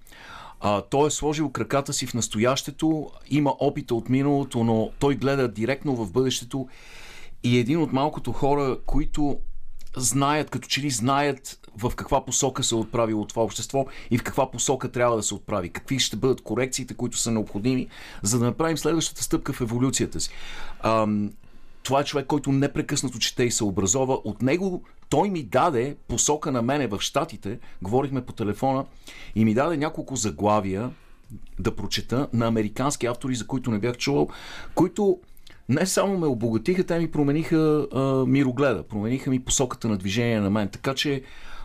[0.60, 5.48] А, той е сложил краката си в настоящето, има опита от миналото, но той гледа
[5.48, 6.68] директно в бъдещето
[7.44, 9.38] и един от малкото хора, които
[9.96, 14.22] знаят, като че ли знаят в каква посока се е отправило това общество и в
[14.22, 15.68] каква посока трябва да се отправи.
[15.68, 17.88] Какви ще бъдат корекциите, които са необходими,
[18.22, 20.30] за да направим следващата стъпка в еволюцията си.
[20.80, 21.30] Ам,
[21.90, 24.14] това е човек, който непрекъснато чете и се образова.
[24.24, 28.84] От него той ми даде посока на мене в Штатите, говорихме по телефона,
[29.34, 30.90] и ми даде няколко заглавия
[31.58, 34.28] да прочета на американски автори, за които не бях чувал,
[34.74, 35.18] които
[35.68, 40.50] не само ме обогатиха, те ми промениха а, мирогледа, промениха ми посоката на движение на
[40.50, 40.68] мен.
[40.68, 41.22] Така че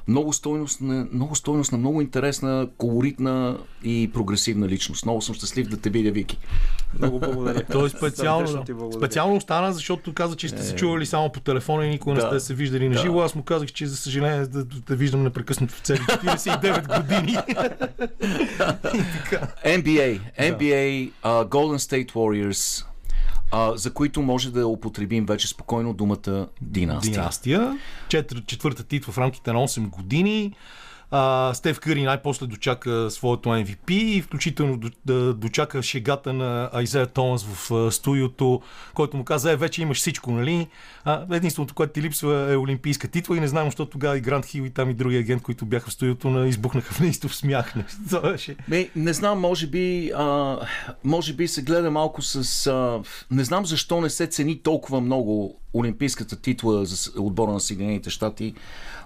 [0.07, 5.05] много стойностна, много стойностна, много интересна, колоритна и прогресивна личност.
[5.05, 6.37] Много съм щастлив да те видя, Вики.
[6.99, 7.65] Много благодаря.
[7.71, 8.77] Той специално, Сърдечно ти да.
[8.77, 8.99] благодаря.
[8.99, 12.27] специално остана, защото каза, че сте се чували само по телефона и никога не Да.
[12.27, 13.01] сте се виждали на Да.
[13.01, 13.21] живо.
[13.21, 17.37] Аз му казах, че за съжаление да, да, да виждам непрекъснато в цели 49 години.
[19.65, 22.85] NBA, NBA, uh, Golden State Warriors,
[23.55, 27.13] uh, за които може да употребим вече спокойно думата династия.
[27.13, 27.79] Династия.
[28.09, 30.53] Четвър, четвърта титла в рамките на 8 години.
[31.11, 34.79] А, Стев Къри най-после дочака своето MVP и включително
[35.33, 38.61] дочака шегата на Айзея Томас в студиото,
[38.93, 40.67] който му каза, е, вече имаш всичко, нали?
[41.05, 44.45] А, единственото, което ти липсва е олимпийска титла и не знам, защото тогава и Грант
[44.45, 47.75] Хил и там и други агент, които бяха в студиото, на избухнаха в неистов смях.
[48.11, 50.57] Не, беше- Ме, не знам, може би, а,
[51.03, 52.67] може би се гледа малко с...
[52.67, 52.99] А,
[53.31, 58.53] не знам защо не се цени толкова много олимпийската титла за отбора на Съединените щати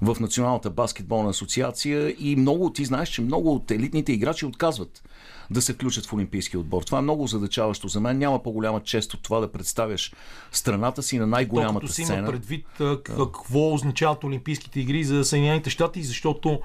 [0.01, 5.03] в Националната баскетболна асоциация и много, ти знаеш, че много от елитните играчи отказват
[5.51, 6.83] да се включат в олимпийския отбор.
[6.83, 8.17] Това е много задачаващо за мен.
[8.17, 10.13] Няма по-голяма чест от това да представяш
[10.51, 12.27] страната си на То най-голямата като си има сцена.
[12.27, 12.65] предвид
[13.03, 16.59] какво означават Олимпийските игри за Съединените щати, защото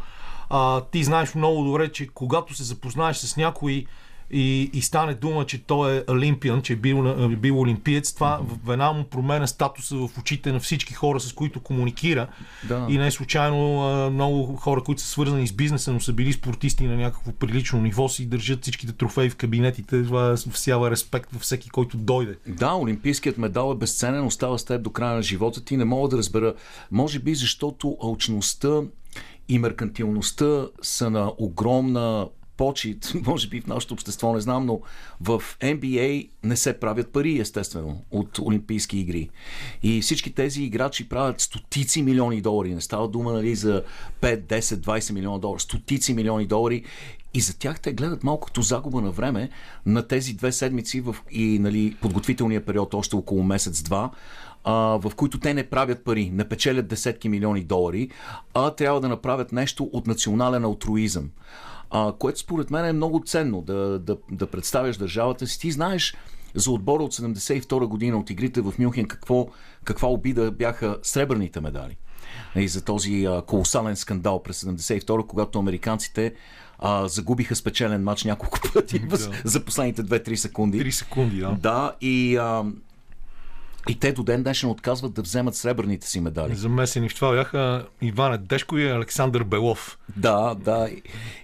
[0.51, 3.87] а, ти знаеш много добре, че когато се запознаеш с някой
[4.31, 8.41] и, и стане дума, че той е олимпиан, че е бил, е бил олимпиец, това
[8.65, 12.27] в една му променя статуса в очите на всички хора, с които комуникира.
[12.69, 12.87] Да.
[12.91, 16.33] И не е случайно а, много хора, които са свързани с бизнеса, но са били
[16.33, 20.05] спортисти на някакво прилично ниво, си държат всичките трофеи в кабинетите.
[20.05, 22.37] Това всява респект във всеки, който дойде.
[22.47, 25.77] Да, олимпийският медал е безценен, остава с теб до края на живота ти.
[25.77, 26.55] Не мога да разбера.
[26.91, 28.81] Може би защото алчността
[29.49, 34.81] и меркантилността са на огромна почет, може би в нашето общество, не знам, но
[35.21, 39.31] в NBA не се правят пари, естествено, от Олимпийски игри.
[39.83, 42.75] И всички тези играчи правят стотици милиони долари.
[42.75, 43.83] Не става дума нали, за
[44.21, 45.61] 5, 10, 20 милиона долара.
[45.61, 46.85] Стотици милиони долари.
[47.35, 49.51] И за тях те гледат малко като загуба на време
[49.87, 54.11] на тези две седмици в, и нали, подготвителния период още около месец-два,
[54.65, 58.11] а, в които те не правят пари, не печелят десетки милиони долари,
[58.55, 61.31] а трябва да направят нещо от национален алтруизъм.
[61.91, 65.61] А, което според мен е много ценно да, да, да представяш държавата си.
[65.61, 66.17] Ти знаеш
[66.55, 69.49] за отбора от 72 година от игрите в Мюнхен какво,
[69.85, 71.97] каква обида бяха сребърните медали
[72.57, 76.35] и за този а, колосален скандал през 72 когато американците
[76.79, 79.17] а, загубиха спечелен матч няколко пъти да.
[79.45, 80.81] за последните 2-3 секунди.
[80.81, 81.57] 3 секунди, да.
[81.61, 82.65] Да, и, а,
[83.89, 86.55] и те до ден днешен отказват да вземат сребърните си медали.
[86.55, 89.99] Замесени в това бяха Иван Дешко и Александър Белов.
[90.17, 90.89] Да, да.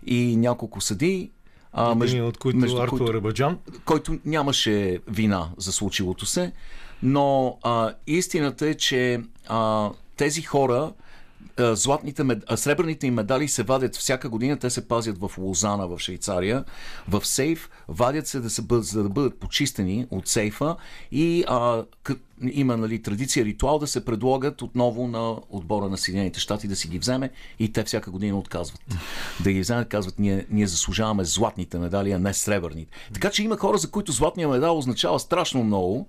[0.07, 1.31] И, и няколко съди.
[1.73, 3.59] А, Един от които между Артур които- Рабаджан.
[3.85, 6.53] който нямаше вина за случилото се,
[7.03, 10.93] но а, истината е, че а, тези хора
[11.59, 12.45] златните мед...
[12.47, 16.65] а, сребърните им медали се вадят всяка година, те се пазят в Лозана в Швейцария,
[17.09, 20.77] в сейф, вадят се да се за да бъдат почистени от сейфа
[21.13, 22.13] и а, к...
[22.53, 26.89] има нали, традиция, ритуал да се предлагат отново на отбора на Съединените щати да си
[26.89, 28.81] ги вземе и те всяка година отказват.
[29.41, 32.97] Да ги вземат, казват, ние, ние заслужаваме златните медали, а не сребърните.
[33.15, 36.09] Така че има хора, за които златния медал означава страшно много.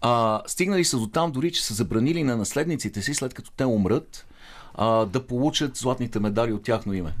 [0.00, 3.64] А, стигнали са до там дори, че са забранили на наследниците си, след като те
[3.64, 4.26] умрат,
[4.76, 7.12] а, да получат златните медали от тяхно име.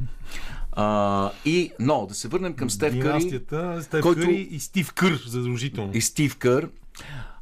[0.72, 4.92] А, и, но, да се върнем към Стев Къри Династията, Стев който- Къри и Стив
[4.92, 5.90] Кър, задължително.
[5.94, 6.68] и Стив Кър.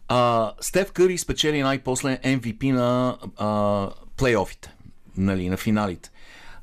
[0.08, 4.74] А, Стев Къри спечели най-после MVP на а, плейофите,
[5.16, 6.10] нали, на финалите.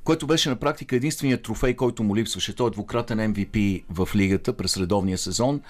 [0.03, 2.55] Което беше на практика единственият трофей, който му липсваше.
[2.55, 5.61] Той е двукратен MVP в лигата през редовния сезон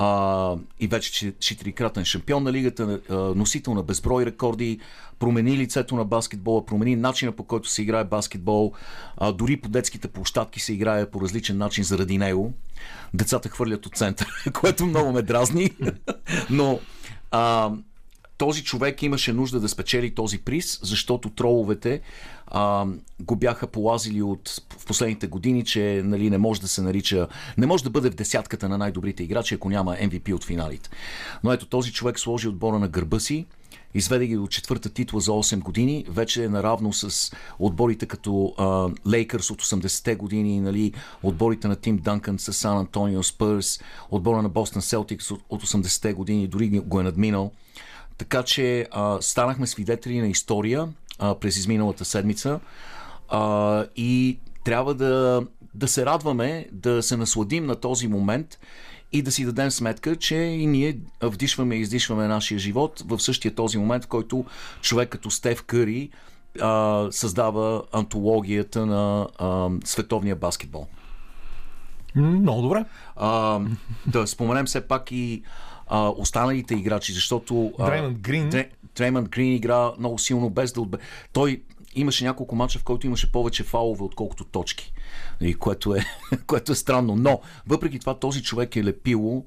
[0.00, 4.78] а, и вече че- четирикратен шампион на лигата, носител на безброй рекорди,
[5.18, 8.72] промени лицето на баскетбола, промени начина по който се играе баскетбол,
[9.16, 12.52] а, дори по детските площадки се играе по различен начин заради него.
[13.14, 14.28] Децата хвърлят от център,
[14.60, 15.70] което много ме дразни,
[16.50, 16.80] но
[17.30, 17.70] а,
[18.38, 22.00] този човек имаше нужда да спечели този приз, защото троловете
[22.50, 22.86] а,
[23.20, 27.28] го бяха полазили от в последните години, че нали, не може да се нарича,
[27.58, 30.90] не може да бъде в десятката на най-добрите играчи, ако няма MVP от финалите.
[31.44, 33.46] Но ето този човек сложи отбора на гърба си
[33.94, 36.04] Изведе ги до четвърта титла за 8 години.
[36.08, 38.54] Вече е наравно с отборите като
[39.06, 40.92] Лейкърс от 80-те години, нали,
[41.22, 43.80] отборите на Тим Дънкън с Сан Антонио Спърс,
[44.10, 47.52] отбора на Бостон Селтикс от, от 80-те години, дори го е надминал.
[48.18, 50.88] Така че а, станахме свидетели на история
[51.18, 52.60] а, през изминалата седмица
[53.28, 58.58] а, и трябва да, да се радваме, да се насладим на този момент
[59.12, 63.54] и да си дадем сметка, че и ние вдишваме и издишваме нашия живот в същия
[63.54, 64.44] този момент, в който
[64.80, 66.10] човек като Стев Къри
[66.60, 70.86] а, създава антологията на а, световния баскетбол.
[72.14, 72.84] Много добре.
[73.16, 73.60] А,
[74.06, 75.42] да споменем все пак и
[75.86, 78.50] а, останалите играчи, защото а, Дреймънд Грин.
[78.50, 78.68] Дре-
[78.98, 80.98] Дреймънд Грин игра много силно без да отбе...
[81.32, 81.62] Той
[81.94, 84.92] имаше няколко мача, в който имаше повече фалове, отколкото точки.
[85.40, 86.04] И което, е,
[86.46, 87.16] което е странно.
[87.16, 89.44] Но, въпреки това, този човек е лепило.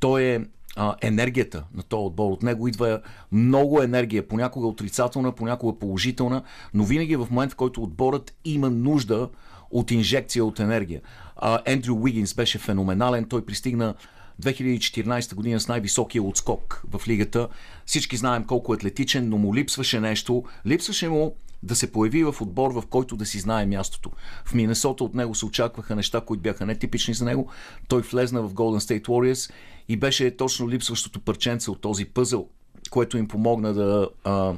[0.00, 0.40] Той е
[0.76, 2.32] а, енергията на този отбор.
[2.32, 3.00] От него идва
[3.32, 6.42] много енергия, понякога отрицателна, понякога положителна,
[6.74, 9.28] но винаги е в момент, в който отборът има нужда
[9.70, 11.00] от инжекция от енергия.
[11.36, 13.24] А, Ендрю Уигинс беше феноменален.
[13.24, 13.94] Той пристигна
[14.42, 17.48] 2014 година с най-високия отскок в лигата.
[17.86, 20.44] Всички знаем колко е атлетичен, но му липсваше нещо.
[20.66, 24.10] Липсваше му да се появи в отбор, в който да си знае мястото.
[24.44, 27.50] В Миннесота от него се очакваха неща, които бяха нетипични за него.
[27.88, 29.52] Той влезна в Golden State Warriors
[29.88, 32.48] и беше точно липсващото парченце от този пъзъл,
[32.90, 34.54] което им помогна да а,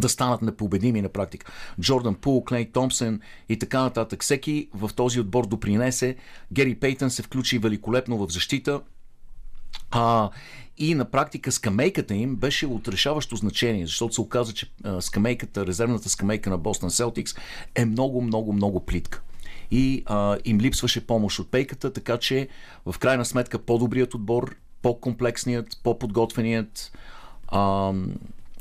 [0.00, 1.52] да станат непобедими на практика.
[1.80, 4.22] Джордан Пул, Клей Томпсън и така нататък.
[4.22, 6.16] Всеки в този отбор допринесе.
[6.52, 8.80] Гери Пейтън се включи великолепно в защита.
[9.90, 10.30] А,
[10.78, 14.70] и на практика скамейката им беше от решаващо значение, защото се оказа, че
[15.00, 17.34] скамейката, резервната скамейка на Бостон Селтикс
[17.74, 19.22] е много, много, много плитка.
[19.70, 22.48] И а, им липсваше помощ от пейката, така че
[22.86, 26.92] в крайна сметка по-добрият отбор, по-комплексният, по-подготвеният
[27.48, 27.92] а,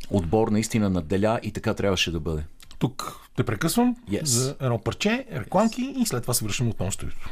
[0.09, 2.43] отбор наистина надделя и така трябваше да бъде.
[2.79, 4.25] Тук те прекъсвам Yes.
[4.25, 7.29] за едно парче, рекламки и след това се връщам отново в студиото.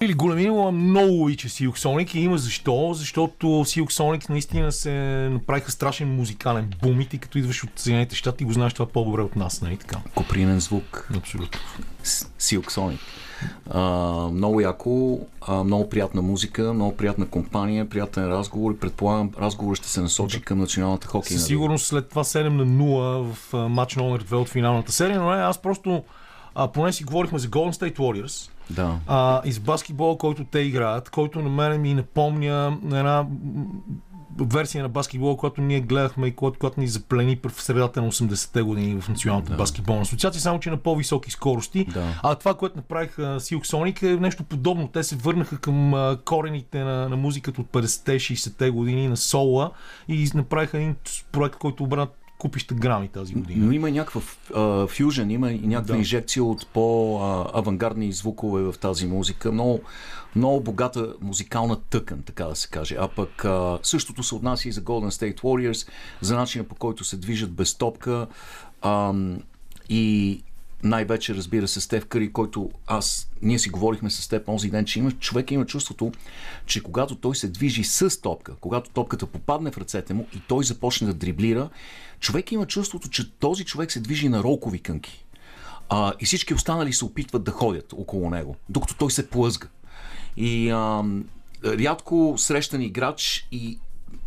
[0.00, 4.92] Или Големинова много обича Silk Sonic и има защо, защото Silk Sonic наистина се
[5.32, 9.22] направиха страшен музикален бум и ти като идваш от Съединените щати го знаеш това по-добре
[9.22, 9.98] от нас, нали така?
[10.14, 11.60] Копринен звук, Абсолютно.
[12.40, 12.98] Silk Sonic.
[13.70, 13.80] А,
[14.28, 19.88] много яко, а, много приятна музика, много приятна компания, приятен разговор и предполагам разговорът ще
[19.88, 21.46] се насочи към националната хокейна Със лига.
[21.46, 25.30] сигурност след това 7 на 0 в а, матч номер 2 от финалната серия, но
[25.30, 26.02] не, аз просто
[26.54, 28.94] а, поне си говорихме за Golden State Warriors Да.
[29.06, 33.26] а, и с баскетбола, който те играят, който на мен ми напомня на една
[34.40, 38.62] версия на баскетбола, която ние гледахме и която, която ни заплени в средата на 80-те
[38.62, 39.56] години в Националната да.
[39.56, 41.84] баскетболна асоциация, само че на по-високи скорости.
[41.84, 42.20] Да.
[42.22, 44.88] А това, което направиха Silk Sonic е нещо подобно.
[44.88, 49.70] Те се върнаха към корените на, на музиката от 50-те, 60-те години на сола
[50.08, 50.96] и направиха един
[51.32, 52.06] проект, който обрана
[52.42, 53.66] купища грами тази година.
[53.66, 54.20] Но има някаква
[54.86, 55.98] фюжен, има и някаква Да.
[55.98, 59.52] инжекция от по-авангардни звукове в тази музика.
[59.52, 59.80] Много,
[60.36, 62.96] много богата музикална тъкан, така да се каже.
[62.98, 65.88] А пък а, същото се отнася и за Golden State Warriors,
[66.20, 68.26] за начина по който се движат без топка.
[68.82, 69.14] А,
[69.88, 70.42] и
[70.82, 74.98] най-вече, разбира се, Стев Къри, който аз, ние си говорихме с теб онзи ден, че
[74.98, 76.12] има, човек има чувството,
[76.66, 80.64] че когато той се движи с топка, когато топката попадне в ръцете му и той
[80.64, 81.70] започне да дриблира,
[82.20, 85.24] човек има чувството, че този човек се движи на ролкови кънки.
[85.88, 89.68] А, и всички останали се опитват да ходят около него, докато той се плъзга.
[90.36, 91.04] И а,
[91.64, 93.78] рядко срещан играч и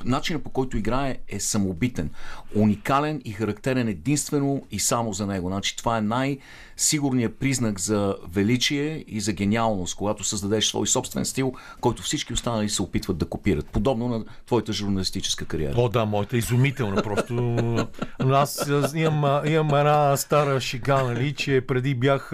[0.05, 2.09] начинът по който играе е самобитен,
[2.55, 5.47] уникален и характерен единствено и само за него.
[5.47, 11.53] Значи, това е най-сигурният признак за величие и за гениалност, когато създадеш свой собствен стил,
[11.81, 13.65] който всички останали се опитват да копират.
[13.65, 15.73] Подобно на твоята журналистическа кариера.
[15.77, 17.03] О, да, моята е изумителна.
[17.03, 17.87] Просто
[18.19, 22.29] аз аз имам, имам една стара шега, нали, че преди бях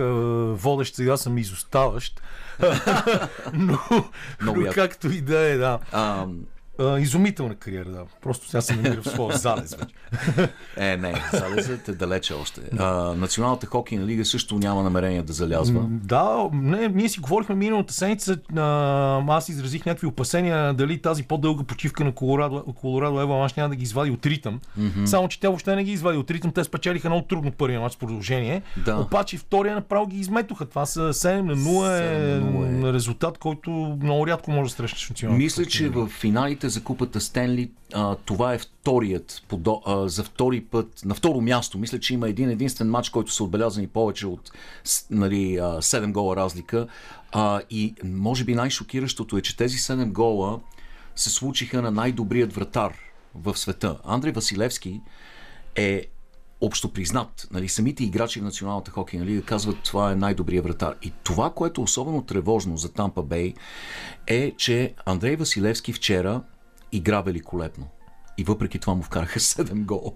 [0.53, 2.21] водещ, сега съм изоставащ.
[3.53, 3.79] но,
[4.41, 5.79] но както и да е, да.
[5.91, 6.27] А,
[6.81, 8.03] А, изумителна кариера, да.
[8.21, 9.93] Просто сега се намира в своя залез вече.
[10.77, 12.61] е, не, залезът е далече още.
[12.79, 15.85] А, Националната хокейна лига също няма намерение да залязва.
[15.89, 18.37] Да, не, ние си говорихме миналата седмица.
[18.57, 23.75] а, Аз изразих някакви опасения дали тази по-дълга почивка на Колорадо, Колорадо Еваланш няма да
[23.75, 24.59] ги извади от ритъм.
[25.05, 26.51] Само, че тя въобще не ги извади от ритъм.
[26.51, 28.61] Те спечелиха много трудно първия мач с продължение.
[28.85, 28.95] Да.
[28.95, 30.65] Обаче втория направо ги изметоха.
[30.65, 32.93] Това са 7 на 0 е, 7 на 0 е.
[32.93, 37.71] резултат, който много рядко може да срещнеш националната Мисля, че в финалите за купата Стенли
[37.93, 41.77] а, това е вторият подо, а, за втори път, на второ място.
[41.77, 44.51] Мисля, че има един единствен матч, който са отбелязани повече от
[45.09, 46.87] нали, а, 7 гола разлика.
[47.31, 50.59] А, и може би най-шокиращото е, че тези 7 гола
[51.15, 52.93] се случиха на най-добрият вратар
[53.35, 53.97] в света.
[54.03, 55.01] Андрей Василевски
[55.75, 56.05] е
[56.61, 57.47] общо признат.
[57.51, 60.95] Нали, самите играчи в Националната хокейна лига казват, това е най-добрият вратар.
[61.01, 63.53] И това, което е особено тревожно за Тампа Бей,
[64.27, 66.41] е, че Андрей Василевски вчера
[66.91, 67.87] игра великолепно.
[68.37, 70.11] И въпреки това му вкараха 7 гола.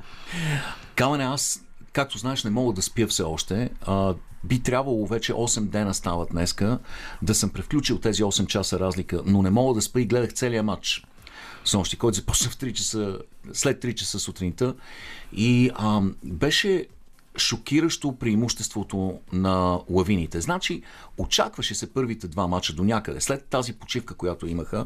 [0.96, 1.64] Камене, аз,
[1.94, 3.70] както знаеш, не мога да спя все още.
[3.82, 6.80] А, би трябвало вече 8 дена стават днеска,
[7.22, 10.64] да съм превключил тези 8 часа разлика, но не мога да спа и гледах целия
[10.64, 11.06] матч
[11.66, 13.20] с нощи, който започна в 3 часа,
[13.54, 14.76] след 3 часа сутринта.
[15.34, 16.88] И а, беше
[17.38, 20.42] шокиращо преимуществото на лавините.
[20.42, 20.82] Значи,
[21.18, 24.86] очакваше се първите два мача до някъде, след тази почивка, която имаха,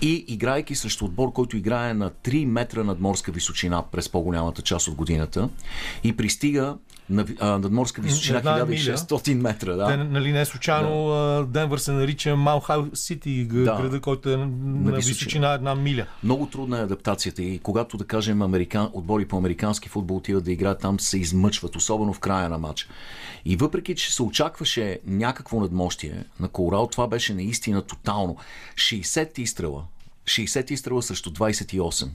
[0.00, 4.94] и играйки срещу отбор, който играе на 3 метра надморска височина през по-голямата част от
[4.94, 5.48] годината
[6.04, 6.76] и пристига
[7.10, 9.72] на ви- а, надморска височина Една 1600 метра.
[9.76, 9.86] Да.
[9.86, 11.44] Те, нали, не случайно да.
[11.46, 13.58] Денвър се нарича Малхау Сити, Да.
[13.64, 13.76] да.
[13.82, 15.52] града, който е на, на височина.
[15.52, 16.06] една миля.
[16.24, 18.90] Много трудна е адаптацията и когато, да кажем, американ...
[18.92, 22.88] отбори по американски футбол отиват да играят там, се измъчват, особено в края на матч.
[23.44, 28.36] И въпреки, че се очакваше някакво надмощие на Колорал, това беше наистина тотално.
[28.74, 29.84] 60 изстрела.
[30.24, 32.08] 60 изстрела срещу 28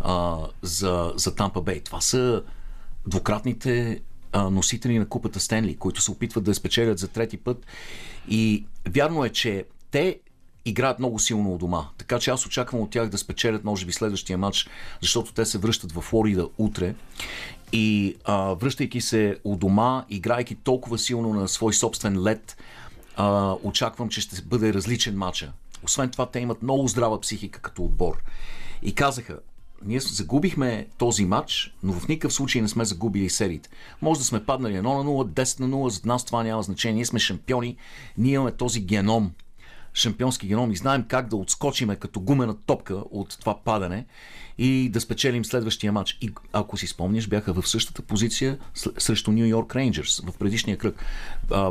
[0.00, 1.80] а, за, за Тампа Бей.
[1.80, 2.42] Това са
[3.06, 4.00] двукратните
[4.42, 7.66] носители на купата Стенли, които се опитват да я спечелят за трети път.
[8.28, 10.18] И вярно е, че те
[10.64, 11.88] играят много силно у дома.
[11.98, 14.68] Така че аз очаквам от тях да спечелят, може би, следващия матч,
[15.02, 16.94] защото те се връщат в Флорида утре.
[17.72, 22.56] И а, връщайки се у дома, играйки толкова силно на свой собствен лед,
[23.16, 25.52] а, очаквам, че ще бъде различен матча.
[25.82, 28.22] Освен това, те имат много здрава психика като отбор.
[28.82, 29.38] И казаха,
[29.84, 33.68] ние загубихме този матч, но в никакъв случай не сме загубили сериите.
[34.02, 36.94] Може да сме паднали 1 на 0, 10 на 0, за нас това няма значение.
[36.94, 37.76] Ние сме шампиони,
[38.18, 39.32] ние имаме този геном,
[39.94, 44.06] шампионски геном и знаем как да отскочиме като гумена топка от това падане
[44.58, 46.18] и да спечелим следващия матч.
[46.20, 48.58] И ако си спомняш, бяха в същата позиция
[48.98, 51.04] срещу Нью Йорк Рейнджерс в предишния кръг.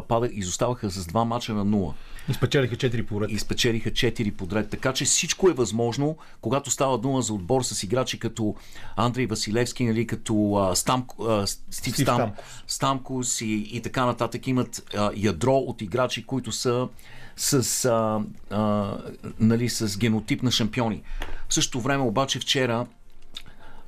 [0.07, 1.93] Пада, изоставаха с два мача на 0
[2.29, 3.31] И спечелиха 4 поред.
[3.31, 4.69] и спечелиха 4 подред.
[4.69, 8.55] Така че всичко е възможно, когато става дума за отбор с играчи като
[8.95, 12.45] Андрей Василевски, нали, като а, Стам, а, Стив, Стив Стам, Стамкос.
[12.67, 14.47] Стамкос и, и така нататък.
[14.47, 16.87] Имат а, ядро от играчи, които са
[17.35, 18.21] с, а,
[18.55, 18.93] а,
[19.39, 21.01] нали, с генотип на шампиони.
[21.49, 22.85] В същото време обаче вчера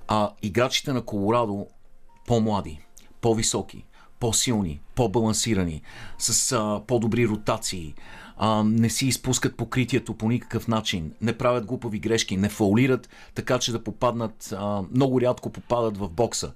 [0.07, 1.67] а, играчите на Колорадо
[2.27, 2.79] по-млади,
[3.21, 3.85] по-високи,
[4.19, 5.81] по-силни, по-балансирани,
[6.17, 7.93] с а, по-добри ротации,
[8.41, 13.59] а, не си изпускат покритието по никакъв начин, не правят глупави грешки, не фаулират, така
[13.59, 16.51] че да попаднат, а, много рядко попадат в бокса.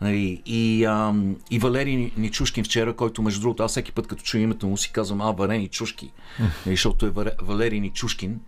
[0.00, 1.14] Нали, И, а,
[1.50, 4.92] и Валерий Ничушкин вчера, който между другото, аз всеки път като чуя името му си
[4.92, 8.40] казвам, а, Валерий Ничушки, нали, защото е Вале- Валерий Ничушкин,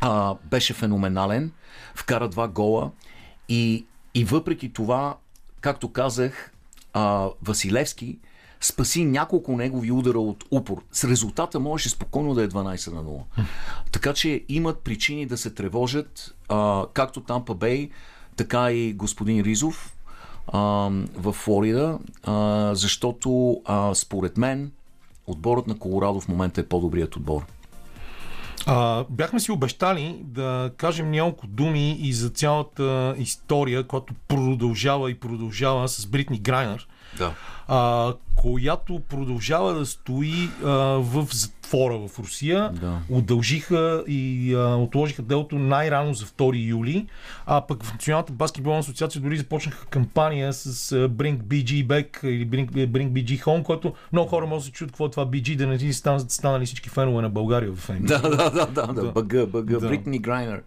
[0.00, 1.52] а, беше феноменален,
[1.94, 2.90] вкара два гола.
[3.48, 5.16] И, и въпреки това,
[5.60, 6.52] както казах,
[6.92, 8.18] а, Василевски
[8.60, 10.82] спаси няколко негови удара от упор.
[10.92, 13.20] С резултата можеше спокойно да е 12 на 0.
[13.92, 17.90] Така че имат причини да се тревожат, а, както Тампа Бей,
[18.36, 19.96] така и господин Ризов
[20.46, 20.58] а,
[21.16, 24.72] в Флорида, а, защото а, според мен
[25.26, 27.42] отборът на Колорадо в момента е по-добрият отбор.
[28.66, 35.14] А, бяхме си обещали да кажем няколко думи и за цялата история, която продължава и
[35.14, 36.88] продължава с Бритни Грайнер,
[37.18, 37.32] Да.
[37.68, 42.70] а, която продължава да стои а, в затвора в Русия.
[42.72, 42.98] Да.
[43.08, 47.06] Удължиха и а, отложиха делото най-рано за 2 юли,
[47.46, 52.46] а пък в Националната баскетболна асоциация дори започнаха кампания с а, Bring BG Back или
[52.48, 55.56] Bring, Bring BG Home, който много хора могат да се чуят какво е това BG,
[55.56, 58.06] да не си станат, станали всички фенове на България в NBA.
[58.06, 58.92] Да, да, да, да, да.
[58.92, 59.12] Да.
[59.12, 59.78] Бъга, бъга.
[59.78, 59.88] Да.
[59.88, 60.62] Бритни Грайнер.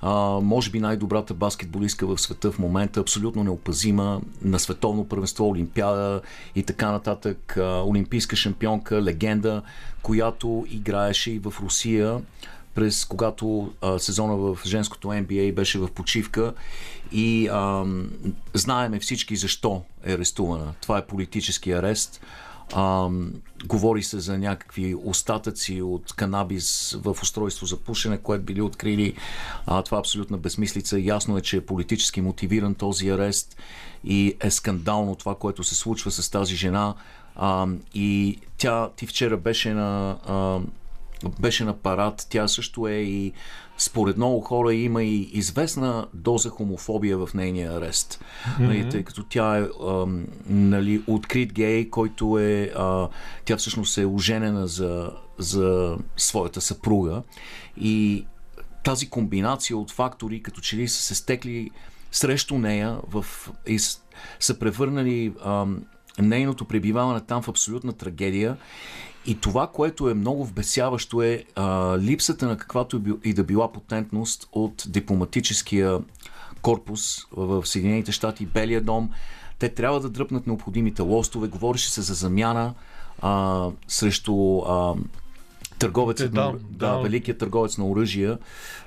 [0.00, 6.20] А, може би най-добрата баскетболистка в света в момента, абсолютно неопазима, на световно първенство, Олимпиада
[6.54, 9.62] и така нататък, а, олимпийска шампионка, легенда,
[10.02, 12.20] която играеше и в Русия
[12.74, 16.54] през когато а, сезона в женското NBA беше в почивка
[17.12, 17.84] и а,
[18.54, 20.74] знаеме всички защо е арестувана.
[20.80, 22.20] Това е политически арест.
[22.74, 23.08] А,
[23.64, 29.14] говори се за някакви остатъци от канабис в устройство за пушене, което били открили.
[29.66, 31.00] А, това е абсолютна безмислица.
[31.00, 33.56] Ясно е, че е политически мотивиран този арест
[34.04, 36.94] и е скандално това, което се случва с тази жена.
[37.36, 40.60] А, и тя, ти вчера беше на а,
[41.40, 42.26] беше на парад.
[42.30, 43.32] Тя също е и
[43.78, 48.24] според много хора има и известна доза хомофобия в нейния арест.
[48.60, 48.90] Mm-hmm.
[48.90, 52.72] Тъй като тя е ам, нали, открит гей, който е.
[52.76, 53.08] А,
[53.44, 57.22] тя всъщност е оженена за, за своята съпруга.
[57.76, 58.26] И
[58.84, 61.70] тази комбинация от фактори, като че ли са се стекли
[62.12, 63.26] срещу нея в,
[63.66, 63.78] и
[64.40, 65.82] са превърнали ам,
[66.18, 68.56] нейното пребиваване там в абсолютна трагедия.
[69.28, 74.48] И това, което е много вбесяващо е а, липсата на каквато и да била потентност
[74.52, 75.98] от дипломатическия
[76.62, 79.10] корпус в Съединените щати, Белия дом.
[79.58, 81.48] Те трябва да дръпнат необходимите лостове.
[81.48, 82.74] Говореше се за замяна
[83.22, 84.94] а, срещу а,
[85.78, 86.98] търговецът, Да, на, да, да.
[86.98, 88.38] великият търговец на оръжия,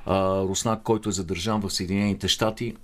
[0.06, 2.76] а, Руснак, който е задържан в Съединените щати.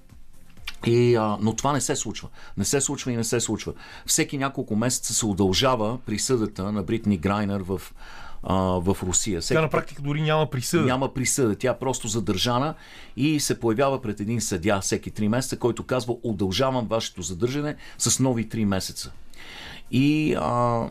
[0.85, 2.27] И, а, но това не се случва.
[2.57, 3.73] Не се случва и не се случва.
[4.05, 7.81] Всеки няколко месеца се удължава присъдата на Бритни Грайнер в,
[8.43, 9.41] а, в Русия.
[9.41, 10.85] Всеки Тя на практика дори няма присъда.
[10.85, 11.55] няма присъда.
[11.55, 12.73] Тя е просто задържана
[13.17, 18.19] и се появява пред един съдя всеки 3 месеца, който казва удължавам вашето задържане с
[18.19, 19.11] нови 3 месеца.
[19.91, 20.83] И а,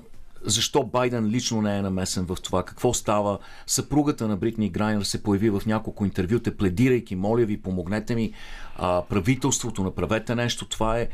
[0.45, 2.63] защо Байден лично не е намесен в това?
[2.63, 3.39] Какво става?
[3.67, 8.33] Съпругата на Бритни Грайнер се появи в няколко интервюта, пледирайки, моля ви, помогнете ми,
[8.77, 10.69] а, правителството, направете нещо.
[10.69, 11.09] Това е.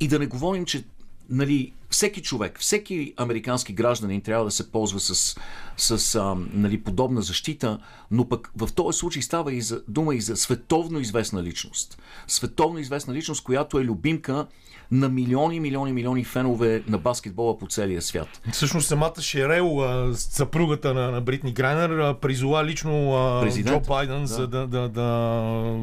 [0.00, 0.84] И да не говорим, че
[1.30, 5.36] нали, всеки човек, всеки американски гражданин трябва да се ползва с,
[5.76, 7.78] с а, нали, подобна защита,
[8.10, 12.02] но пък в този случай става и за, дума и за световно известна личност.
[12.26, 14.46] Световно известна личност, която е любимка
[14.90, 18.28] на милиони, милиони, милиони фенове на баскетбола по целия свят.
[18.52, 19.78] Всъщност самата Шерел,
[20.14, 23.84] съпругата на, на Бритни Грайнер, призова лично Президент.
[23.84, 24.26] Джо Байден Да.
[24.26, 25.08] за да, да, да,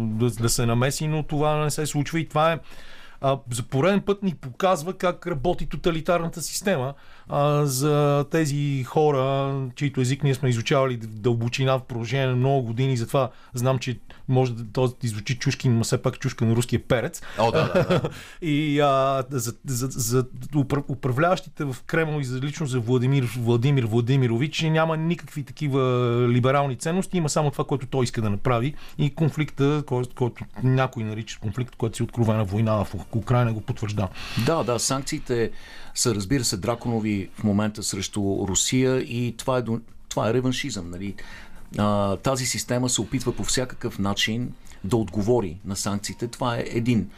[0.06, 2.60] да, да се намеси, но това не се случва и това е
[3.22, 6.94] а, за пореден път ни показва как работи тоталитарната система
[7.30, 12.68] а, за тези хора, чието език ние сме изучавали в дълбочина в продължение на много
[12.68, 14.00] години, затова знам, че
[14.30, 17.22] може да този да звучи чушкин, но все пак чушка на руския перец.
[17.40, 18.10] О, да, да, да.
[18.48, 20.24] И а, за, за, за
[20.56, 25.82] упра- управляващите в Кремъл и за, лично за Владимир, Владимир Владимирович няма никакви такива
[26.30, 31.04] либерални ценности, има само това, което той иска да направи и конфликта, който, който някой
[31.04, 34.08] нарича конфликт, който си откровена война в Украина го потвържда.
[34.46, 35.52] Да, да, санкциите
[35.96, 39.64] са, разбира се, драконови в момента срещу Русия и това е,
[40.10, 40.90] това е реваншизъм.
[40.90, 41.16] Нали?
[41.78, 44.54] А, тази система се опитва по всякакъв начин
[44.84, 46.28] да отговори на санкциите.
[46.28, 47.10] Това е един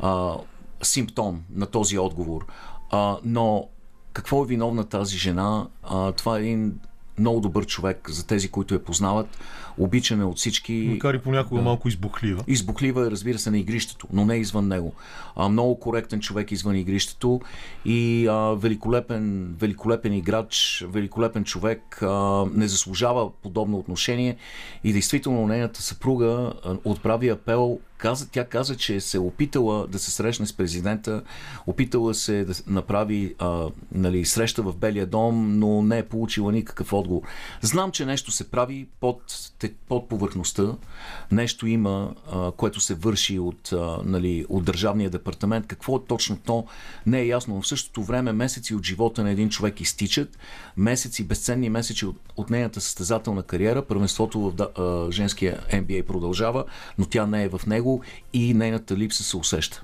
[0.00, 0.34] а,
[0.82, 2.46] симптом на този отговор.
[2.90, 3.68] А, но
[4.12, 5.66] какво е виновна тази жена?
[5.82, 6.80] А, това е един
[7.18, 9.38] много добър човек за тези, които я познават.
[9.78, 10.88] Обичане от всички.
[10.92, 12.44] Макар и понякога малко избухлива.
[12.46, 14.92] Избухлива е, разбира се, на игрището, но не извън него.
[15.36, 17.40] А, много коректен човек извън игрището
[17.84, 24.36] и а, великолепен, великолепен играч, великолепен човек, а, не заслужава подобно отношение
[24.84, 26.52] и действително нейната съпруга
[26.84, 27.78] отправи апел.
[27.98, 31.22] Каза, тя каза, че се опитала да се срещне с президента,
[31.66, 36.92] опитала се да направи а, нали, среща в Белия дом, но не е получила никакъв
[36.92, 37.22] отговор.
[37.60, 39.22] Знам, че нещо се прави под,
[39.88, 40.74] под повърхността,
[41.32, 45.66] нещо има, а, което се върши от, а, нали, от Държавния департамент.
[45.66, 46.66] Какво е точно то,
[47.06, 47.54] не е ясно.
[47.54, 50.38] Но в същото време месеци от живота на един човек изтичат,
[50.76, 53.82] месеци, безценни месеци от, от нейната състезателна кариера.
[53.82, 56.64] Първенството в а, женския NBA продължава,
[56.98, 57.85] но тя не е в него
[58.32, 59.82] и нейната липса се усеща.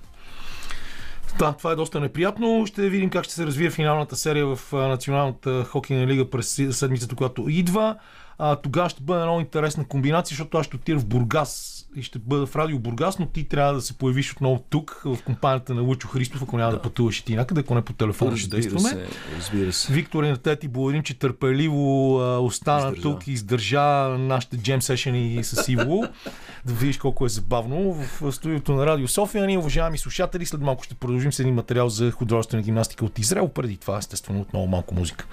[1.38, 2.66] Да, това е доста неприятно.
[2.66, 7.48] Ще видим как ще се развие финалната серия в Националната хокейна лига през седмицата, която
[7.48, 7.96] идва.
[8.38, 12.18] А, тогава ще бъде много интересна комбинация, защото аз ще отида в Бургас и ще
[12.18, 15.82] бъда в Радио Бургас, но ти трябва да се появиш отново тук, в компанията на
[15.82, 18.88] Лучо Христов, ако няма да, пътуваш и ти някъде, ако не по телефона ще действаме.
[18.88, 19.06] се,
[19.38, 19.92] разбира се.
[19.92, 23.02] Виктор и на те ти благодарим, че търпеливо а, остана Издържа.
[23.02, 26.02] тук и издържа нашите джем сешени с Иво.
[26.66, 27.92] да видиш колко е забавно.
[27.92, 31.88] В студиото на Радио София ние, уважаеми слушатели, след малко ще продължим с един материал
[31.88, 33.48] за художествена гимнастика от Израел.
[33.48, 35.26] Преди това, естествено, отново малко музика.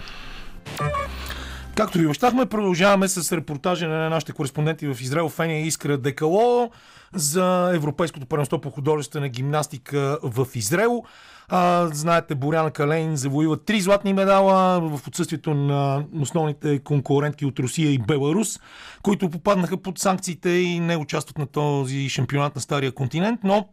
[1.79, 6.71] Както ви обещахме, продължаваме с репортажа на нашите кореспонденти в Израел, Фения Искра Декало
[7.13, 11.03] за Европейското първенство по художествена гимнастика в Израел.
[11.47, 17.91] А, знаете, Боряна Калейн завоюва три златни медала в отсъствието на основните конкурентки от Русия
[17.91, 18.59] и Беларус,
[19.01, 23.69] които попаднаха под санкциите и не участват на този шампионат на Стария континент, но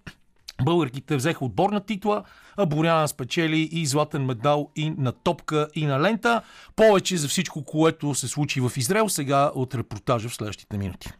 [0.64, 2.22] Българките взеха отборна титла,
[2.57, 6.42] а Боряна спечели и златен медал и на топка, и на лента.
[6.76, 11.12] Повече за всичко, което се случи в Израел, сега от репортажа в следващите минути.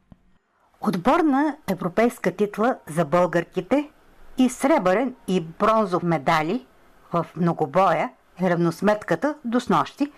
[0.81, 3.91] Отборна европейска титла за българките
[4.39, 6.67] и сребърен и бронзов медали
[7.13, 8.11] в многобоя
[8.43, 10.13] е равносметката до снощи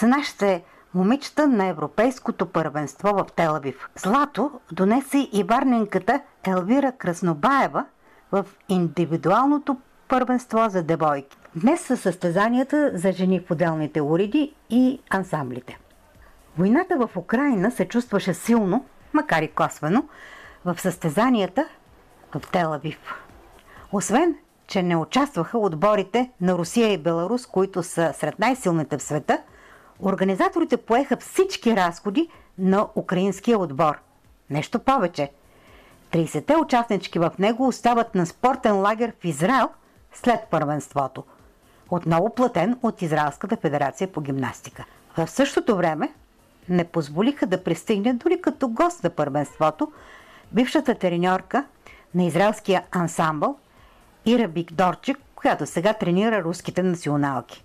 [0.00, 0.62] за нашите
[0.94, 3.88] момичета на Европейското първенство в Телавив.
[3.96, 7.84] Злато донесе и варненката Елвира Краснобаева
[8.32, 9.76] в индивидуалното
[10.08, 11.36] първенство за девойки.
[11.56, 15.78] Днес са състезанията за жени в отделните уреди и ансамблите.
[16.58, 20.04] Войната в Украина се чувстваше силно макар и косвено,
[20.64, 21.68] в състезанията
[22.34, 22.98] в Телавив.
[23.92, 24.34] Освен,
[24.66, 29.42] че не участваха отборите на Русия и Беларус, които са сред най-силните в света,
[30.00, 32.28] организаторите поеха всички разходи
[32.58, 34.00] на украинския отбор.
[34.50, 35.30] Нещо повече.
[36.12, 39.68] 30-те участнички в него остават на спортен лагер в Израел
[40.12, 41.24] след първенството.
[41.90, 44.84] Отново платен от Израелската федерация по гимнастика.
[45.16, 46.12] В същото време
[46.68, 49.92] не позволиха да пристигне дори като гост на първенството
[50.52, 51.64] бившата треньорка
[52.14, 53.56] на израелския ансамбъл
[54.26, 57.64] Ира Бигдорчик, която сега тренира руските националки.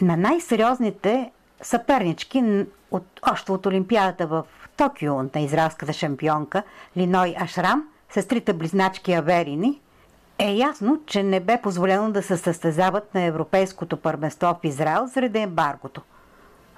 [0.00, 1.30] На най-сериозните
[1.62, 4.46] съпернички от, още от Олимпиадата в
[4.76, 6.62] Токио на израелската шампионка
[6.96, 9.80] Линой Ашрам, сестрите близначки Аверини,
[10.38, 15.38] е ясно, че не бе позволено да се състезават на Европейското първенство в Израел заради
[15.38, 16.02] ембаргото.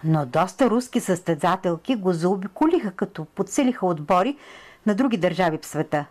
[0.04, 4.36] Но доста руски състезателки го заобиколиха, като подсилиха отбори
[4.86, 6.04] на други държави в света.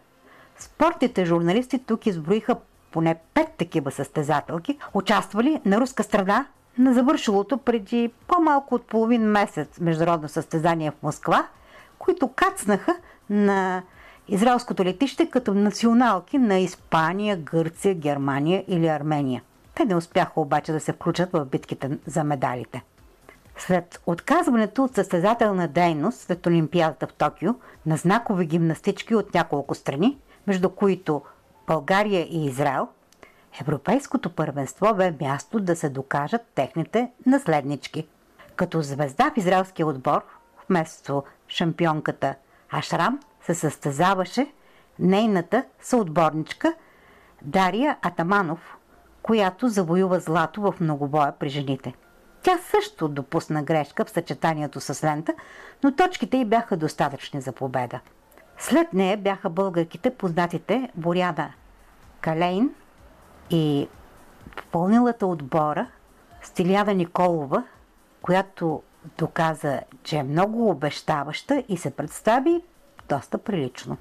[0.58, 2.56] Спортните журналисти тук изброиха
[2.92, 6.46] поне пет такива състезателки, участвали на руска страна
[6.78, 11.48] на завършилото преди по-малко от половин месец международно състезание в Москва,
[12.04, 12.96] които кацнаха
[13.30, 13.84] на
[14.28, 19.42] израелското летище като националки на Испания, Гърция, Германия или Армения.
[19.76, 22.84] Те не успяха обаче да се включат в битките за медалите.
[23.58, 27.54] След отказването от състезателна дейност след Олимпиадата в Токио
[27.86, 31.22] на знакови гимнастички от няколко страни, между които
[31.68, 32.88] България и Израел,
[33.62, 38.08] Европейското първенство бе място да се докажат техните наследнички.
[38.56, 40.22] Като звезда в израелския отбор,
[40.70, 41.24] вместо
[41.54, 42.36] шампионката
[42.72, 44.54] Ашрам, се състезаваше
[45.00, 46.74] нейната съотборничка
[47.42, 48.78] Дария Атаманов,
[49.22, 51.94] която завоюва злато в многобоя при жените.
[52.42, 55.34] Тя също допусна грешка в съчетанието с лента,
[55.84, 58.00] но точките й бяха достатъчни за победа.
[58.58, 61.54] След нея бяха българките познатите Боряна
[62.22, 62.70] Калейн
[63.50, 63.88] и
[64.56, 65.88] попълнилата отбора
[66.42, 67.64] Стиляда Николова,
[68.22, 68.84] която
[69.18, 72.62] доказа, че е много обещаваща и се представи
[73.10, 73.98] доста прилично.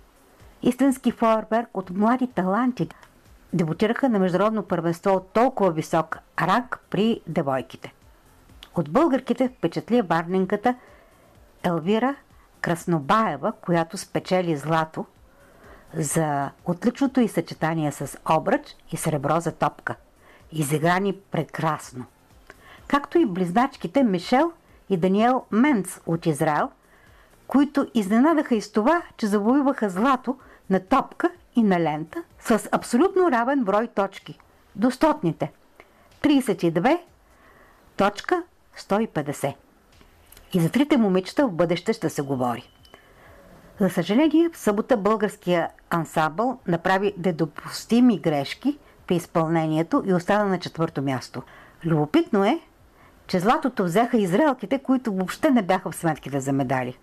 [0.62, 2.88] Истински фойерберг от млади таланти
[3.52, 7.92] дебутираха на международно първенство от толкова висок ранг при девойките.
[8.74, 10.74] От българките впечатли варненката
[11.62, 12.14] Елвира
[12.60, 15.06] Краснобаева, която спечели злато
[15.94, 19.94] за отличното и съчетание с обръч и сребро за топка.
[20.52, 22.04] Изиграни прекрасно.
[22.88, 24.52] Както и близначките Мишел
[24.90, 26.70] и Даниел Менц от Израел,
[27.46, 30.36] които изненадаха и с това, че завоюваха злато
[30.70, 34.38] на топка и на лента с абсолютно равен брой точки.
[34.76, 35.52] Достотните
[36.22, 37.00] 32
[37.96, 38.42] точка
[38.78, 39.54] 150.
[40.54, 42.70] И за трите момичета в бъдеще ще се говори.
[43.80, 51.02] За съжаление, в събота българския ансамбъл направи недопустими грешки при изпълнението и остана на четвърто
[51.02, 51.42] място.
[51.84, 52.60] Любопитно е,
[53.32, 56.98] че златото взеха израелките, които въобще не бяха в сметките за медали.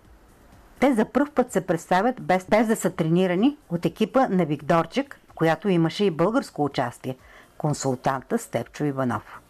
[0.80, 5.20] Те за първ път се представят без, без да са тренирани от екипа на Викторчик,
[5.30, 7.16] в която имаше и българско участие,
[7.58, 9.40] консултанта Степчо Иванов.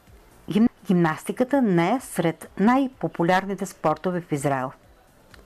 [0.86, 4.72] Гимнастиката не е сред най-популярните спортове в Израел.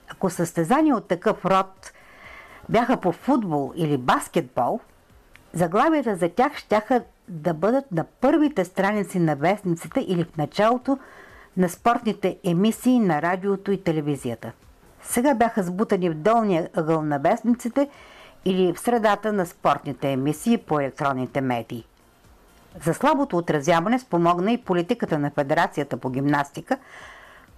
[0.09, 1.91] Ако състезания от такъв род
[2.69, 4.79] бяха по футбол или баскетбол,
[5.53, 10.97] заглавията за тях щяха да бъдат на първите страници на вестниците или в началото
[11.57, 14.51] на спортните емисии на радиото и телевизията.
[15.03, 17.89] Сега бяха сбутани в долния ъгъл на вестниците
[18.45, 21.85] или в средата на спортните емисии по електронните медии.
[22.85, 26.77] За слабото отразяване спомогна и политиката на Федерацията по гимнастика,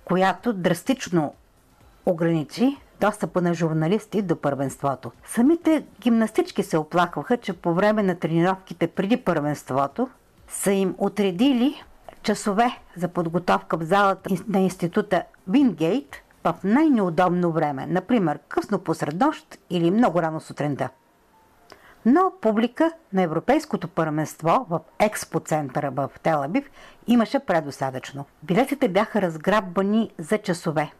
[0.06, 1.34] която драстично
[2.06, 5.12] ограничи достъпа на журналисти до първенството.
[5.26, 10.10] Самите гимнастички се оплакваха, че по време на тренировките преди първенството
[10.48, 11.84] са им отредили
[12.28, 19.58] часове за подготовка в залата на института Вингейт в най-неудобно време, например късно посред нощ
[19.70, 20.90] или много рано сутринта.
[22.06, 26.72] Но публика на Европейското първенство в Експо центъра в Телабив
[27.08, 28.26] имаше предостатъчно.
[28.44, 30.92] Билетите бяха разграбвани за часове.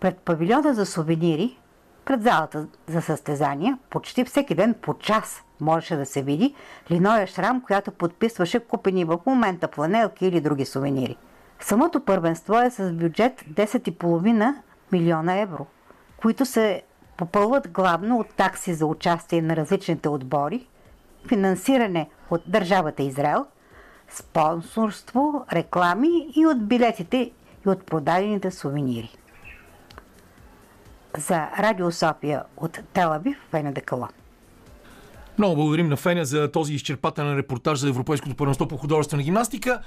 [0.00, 1.58] Пред павилиона за сувенири,
[2.04, 6.54] пред залата за състезания, почти всеки ден по час можеше да се види
[6.90, 11.16] линоя шрам, която подписваше купени в момента планелки или други сувенири.
[11.60, 14.54] Самото първенство е с бюджет 10,5
[14.92, 15.66] милиона евро,
[16.16, 16.82] които се
[17.16, 20.66] попълват главно от такси за участие на различните отбори,
[21.28, 23.46] финансиране от държавата Израел,
[24.08, 27.30] спонсорство, реклами и от билетите
[27.66, 29.16] и от продадените сувенири.
[31.18, 34.08] За Радио София от Телавив, Веня Декала.
[35.38, 39.80] Много благодарим на Феня за този изчерпателен репортаж за Европейското първенство по художествена гимнастика.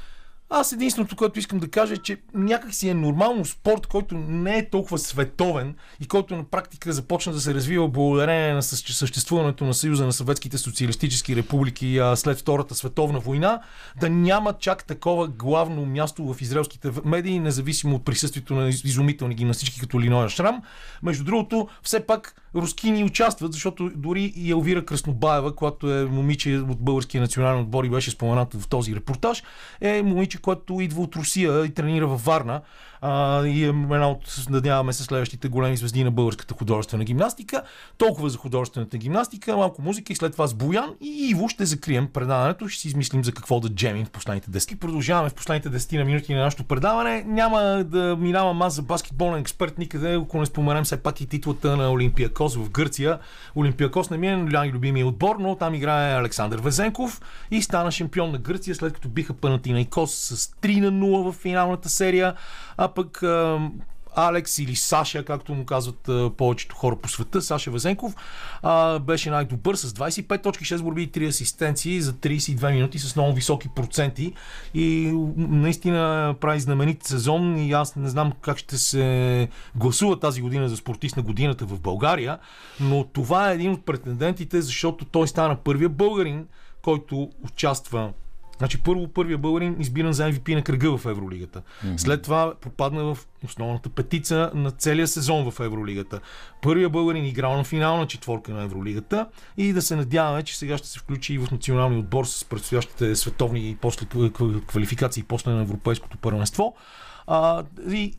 [0.49, 4.57] Аз единственото, което искам да кажа е, че някак си е нормално спорт, който не
[4.57, 9.65] е толкова световен и който на практика започна да се развива благодарение на съще- съществуването
[9.65, 13.61] на Съюза на съветските социалистически републики след Втората световна война,
[13.99, 19.35] да няма чак такова главно място в израелските медии, независимо от присъствието на из- изумителни
[19.35, 20.61] гимнастички като Линоя Шрам.
[21.03, 26.79] Между другото, все пак рускини участват, защото дори и Елвира Краснобаева, която е момиче от
[26.79, 29.43] българския национален отбор и беше спомената в този репортаж,
[29.81, 32.61] е момиче, което идва от Русия и тренира във Варна.
[33.01, 37.61] А, и е една от, надяваме се, следващите големи звезди на българската художествена гимнастика.
[37.97, 42.07] Толкова за художествената гимнастика, малко музика и след това с Боян и Иво ще закрием
[42.13, 42.67] предаването.
[42.67, 44.79] Ще си измислим за какво да джемим в последните 10.
[44.79, 47.23] Продължаваме в последните 10 на минути на нашето предаване.
[47.27, 51.77] Няма да минавам аз за баскетболен експерт никъде, ако не споменем все пак и титлата
[51.77, 53.19] на Олимпиакос в Гърция.
[53.55, 57.21] Олимпиакос не ми е най-любимия отбор, но там играе Александър Везенков
[57.51, 61.89] и стана шампион на Гърция, след като биха Панатинайкос с 3 на 0 в финалната
[61.89, 62.33] серия.
[62.77, 63.69] А пък а,
[64.19, 68.15] Алекс или Саша, както му казват повечето хора по света, Саша Везенков,
[69.01, 73.33] беше най-добър с 25 точки, 6 борби и 3 асистенции за 32 минути с много
[73.33, 74.33] високи проценти.
[74.73, 80.69] И наистина прави знаменит сезон и аз не знам как ще се гласува тази година
[80.69, 82.39] за спортист на годината в България,
[82.79, 86.47] но това е един от претендентите, защото той стана първия българин,
[86.81, 88.13] който участва
[88.57, 91.61] Значи първо първия българин избиран за MVP на кръга в Евролигата.
[91.61, 91.97] Mm-hmm.
[91.97, 96.19] След това попадна в основната петица на целия сезон в Евролигата.
[96.61, 99.27] Първия българин играл на финална четворка на Евролигата
[99.57, 103.15] и да се надяваме, че сега ще се включи и в националния отбор с предстоящите
[103.15, 104.05] световни и после
[104.67, 106.75] квалификации после на Европейското първенство.
[107.27, 108.13] А, и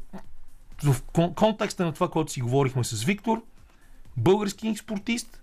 [0.85, 3.43] в кон- контекста на това, което си говорихме с Виктор,
[4.17, 5.43] български спортист,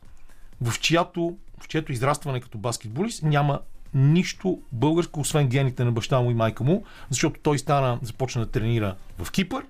[0.62, 3.60] в чиято, в чието израстване като баскетболист няма
[3.96, 8.52] нищо българско, освен гените на баща му и майка му, защото той стана, започна да
[8.52, 9.66] тренира в Кипър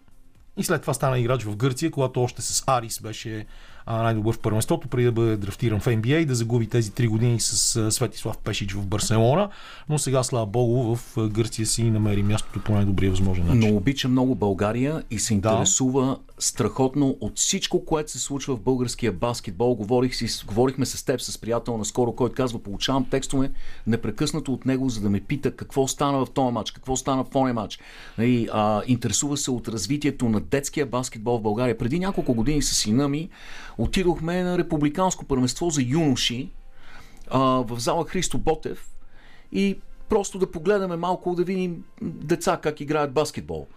[0.57, 3.45] и след това стана играч в Гърция, когато още с Арис беше
[3.87, 7.39] най-добър в първенството, преди да бъде драфтиран в NBA и да загуби тези три години
[7.39, 9.49] с а, Светислав Пешич в Барселона,
[9.89, 13.69] но сега, слава богу, в а, Гърция си намери мястото по най-добрия възможен начин.
[13.69, 19.11] Но обича много България и се интересува страхотно от всичко, което се случва в българския
[19.11, 19.75] баскетбол.
[19.75, 23.51] Говорих си, говорихме с теб, с приятел наскоро, който казва, получавам текстове
[23.87, 27.29] непрекъснато от него, за да ме пита какво стана в този матч, какво стана в
[27.29, 27.79] този матч.
[28.19, 31.77] И, а, интересува се от развитието на детския баскетбол в България.
[31.77, 33.29] Преди няколко години с сина ми
[33.77, 36.51] отидохме на републиканско първенство за юноши
[37.27, 38.89] а, в зала Христо Ботев
[39.51, 39.79] и
[40.09, 43.67] просто да погледаме малко, да видим деца как играят баскетбол.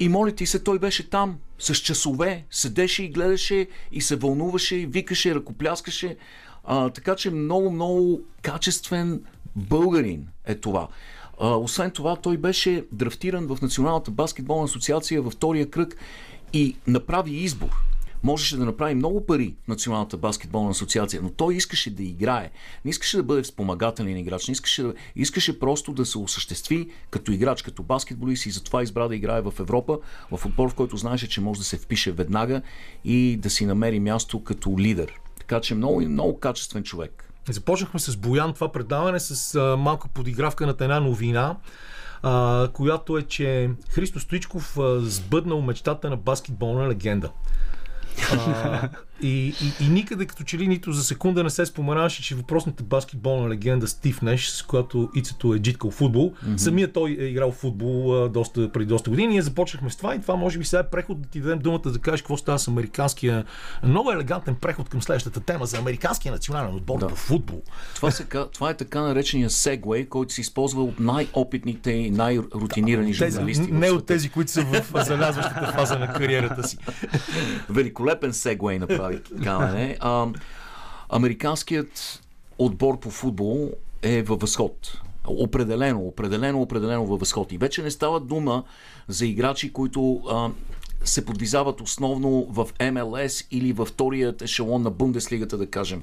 [0.00, 4.76] И моля ти се, той беше там с часове, седеше и гледаше и се вълнуваше,
[4.76, 6.16] и викаше, ръкопляскаше.
[6.64, 9.24] А, така че много, много качествен
[9.56, 10.88] българин е това.
[11.40, 15.96] А, освен това, той беше драфтиран в Националната баскетболна асоциация във втория кръг
[16.52, 17.70] и направи избор.
[18.22, 22.50] Можеше да направи много пари в Националната баскетболна асоциация, но той искаше да играе.
[22.84, 27.32] Не искаше да бъде спомагателен играч, не искаше, да, искаше просто да се осъществи като
[27.32, 29.98] играч, като баскетболист и затова избра да играе в Европа,
[30.30, 32.62] в отбор, в който знаеше, че може да се впише веднага
[33.04, 35.12] и да си намери място като лидер.
[35.38, 37.32] Така че много, много качествен човек.
[37.48, 41.56] Започнахме с Боян това предаване с а, малка подигравка на една новина,
[42.22, 47.30] а, която е, че Христо Стоичков а, сбъднал мечтата на баскетболна легенда.
[48.32, 48.90] А,
[49.22, 52.82] и, и, и никъде като че ли нито за секунда не се споменаваше, че въпросната
[52.82, 56.56] баскетболна легенда Стив Неш, с която Ицето е джиткал футбол, mm-hmm.
[56.56, 59.28] самия той е играл футбол а, доста, преди доста години.
[59.28, 61.78] Ние започнахме с това и това може би сега е преход да ти дадем думата
[61.78, 63.44] да кажеш какво става с американския
[63.82, 67.08] много елегантен преход към следващата тема за американския национален отбор да.
[67.08, 67.62] по футбол.
[67.94, 73.36] Това, се, това е така наречения сегвей, който се използва от най-опитните и най-рутинирани Тези,
[73.36, 73.72] журналисти.
[73.72, 76.78] в не от тези, които са в залязващата фаза на кариерата си.
[77.68, 79.09] Великолепен сегвей направи
[79.44, 79.96] Камене.
[80.00, 80.26] А,
[81.08, 82.22] американският
[82.58, 83.70] отбор по футбол
[84.02, 85.00] е във възход.
[85.26, 87.52] Определено, определено, определено във възход.
[87.52, 88.64] И вече не става дума
[89.08, 90.50] за играчи, които а,
[91.04, 96.02] се подвизават основно в МЛС или във вторият ешелон на Бундеслигата, да кажем.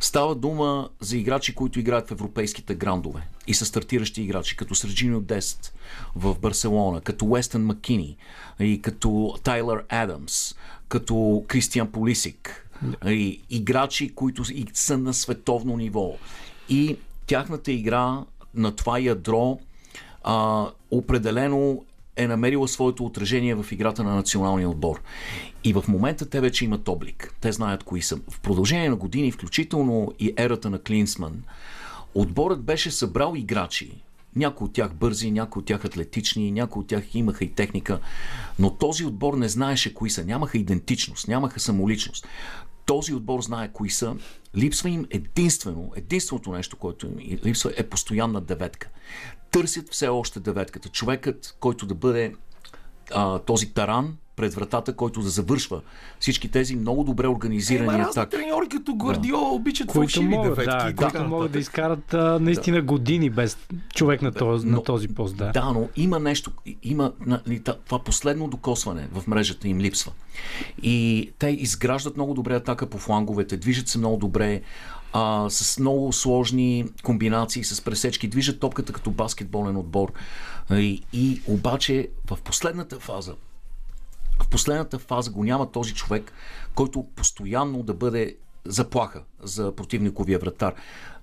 [0.00, 5.20] Става дума за играчи, които играят в европейските грандове и са стартиращи играчи, като Сърджинио
[5.20, 5.74] Дест
[6.16, 8.16] в Барселона, като Уестън Макини
[8.60, 10.54] и като Тайлър Адамс,
[10.88, 12.66] като Кристиан Полисик.
[13.06, 14.44] И играчи, които
[14.74, 16.16] са на световно ниво.
[16.68, 16.96] И
[17.26, 19.58] тяхната игра на това ядро
[20.24, 21.84] а, определено
[22.22, 25.02] е намерила своето отражение в играта на националния отбор.
[25.64, 27.34] И в момента те вече имат облик.
[27.40, 28.16] Те знаят кои са.
[28.30, 31.42] В продължение на години, включително и ерата на Клинсман,
[32.14, 34.02] отборът беше събрал играчи,
[34.36, 38.00] някои от тях бързи, някои от тях атлетични, някои от тях имаха и техника,
[38.58, 42.28] но този отбор не знаеше кои са, нямаха идентичност, нямаха самоличност.
[42.86, 44.16] Този отбор знае кои са.
[44.56, 48.88] Липсва им единствено, единственото нещо, което им липсва е постоянна деветка.
[49.50, 50.88] Търсят все още деветката.
[50.88, 52.34] Човекът, който да бъде
[53.14, 55.80] а, този таран пред вратата, който да завършва
[56.20, 58.36] всички тези много добре Има организирани разни атаки.
[58.36, 60.94] треньори като Гвардиола обичат които могат, деветки.
[60.94, 61.60] да, които могат да нататък.
[61.60, 63.58] изкарат а, наистина години без
[63.94, 65.36] човек на този, на този пост.
[65.36, 65.50] Да.
[65.52, 66.50] Да, но има нещо,
[66.82, 70.12] има нали, това последно докосване в мрежата им липсва.
[70.82, 74.62] И те изграждат много добре атака по фланговете, движат се много добре,
[75.12, 80.12] а, с много сложни комбинации, с пресечки, движат топката като баскетболен отбор.
[80.72, 83.34] И, и обаче в последната фаза,
[84.42, 86.32] в последната фаза го няма този човек,
[86.74, 90.74] който постоянно да бъде заплаха за противниковия вратар.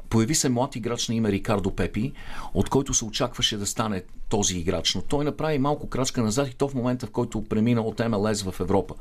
[0.09, 2.13] Появи се млад играч на име Рикардо Пепи,
[2.53, 6.55] от който се очакваше да стане този играч, но той направи малко крачка назад и
[6.55, 8.95] то в момента, в който премина от МЛС в Европа.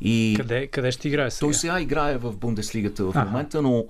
[0.00, 1.40] И Къде, къде ще играе сега?
[1.46, 3.84] той сега играе в Бундеслигата в момента, но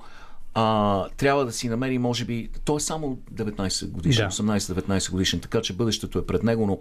[0.55, 4.33] а, трябва да си намери, може би, той е само 19 годишен, Да.
[4.35, 6.79] 18-19 годишен, така че бъдещето е пред него, но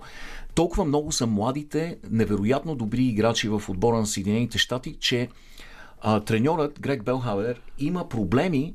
[0.56, 5.30] толкова много са младите, невероятно добри играчи в отбора на Съединените щати, че
[6.02, 8.74] а, треньорът Грег Белхавер има проблеми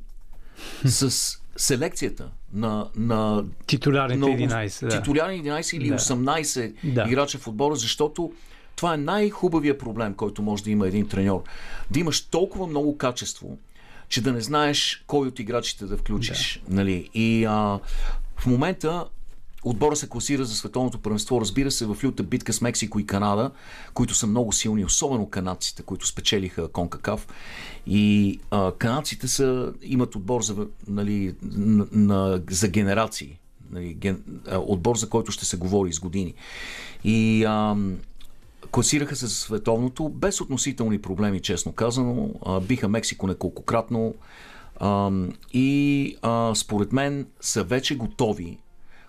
[0.85, 4.89] с селекцията на, на Титулярните на 11.
[4.89, 4.89] Да.
[5.01, 5.97] титулярни 11 или Да.
[5.97, 7.05] 18 Да.
[7.07, 8.31] играча в отбора, защото
[8.75, 11.43] това е най-хубавия проблем, който може да има един треньор.
[11.91, 13.57] Да имаш толкова много качество,
[14.09, 16.61] че да не знаеш кой от играчите да включиш.
[16.69, 17.09] Нали?
[17.13, 17.79] И а,
[18.37, 19.05] в момента
[19.63, 23.51] отбора се класира за световното първенство, разбира се, в люта битка с Мексико и Канада,
[23.93, 27.27] които са много силни, особено канадците, които спечелиха Конкакав.
[27.87, 33.39] И а, канадците са, имат отбор за, нали, на, на, за генерации.
[33.71, 36.33] Нали, ген, а, отбор, за който ще се говори с години.
[37.03, 37.97] И ам,
[38.77, 42.29] класираха се за световното без относителни проблеми, честно казано.
[42.45, 44.13] А, биха Мексико неколкократно.
[44.79, 48.57] Ам, и а, според мен са вече готови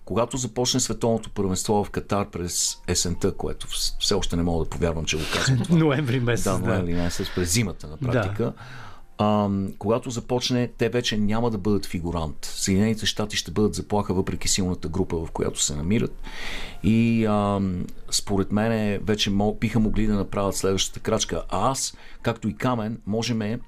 [0.04, 4.70] когато започне световното първенство в Катар през есента, което вс- все още не мога да
[4.70, 5.78] повярвам, че го казвам това.
[5.78, 6.44] Ноември месец.
[6.44, 8.52] Да, Да, ноември месец, през зимата на практика.
[9.78, 12.36] Когато започне, те вече няма да бъдат фигурант.
[12.42, 16.22] Съединените щати ще бъдат заплаха въпреки силната група, в която се намират.
[16.82, 21.42] И ам, според мен вече мог, биха могли да направят следващата крачка.
[21.48, 23.60] А аз, както и Камен, можем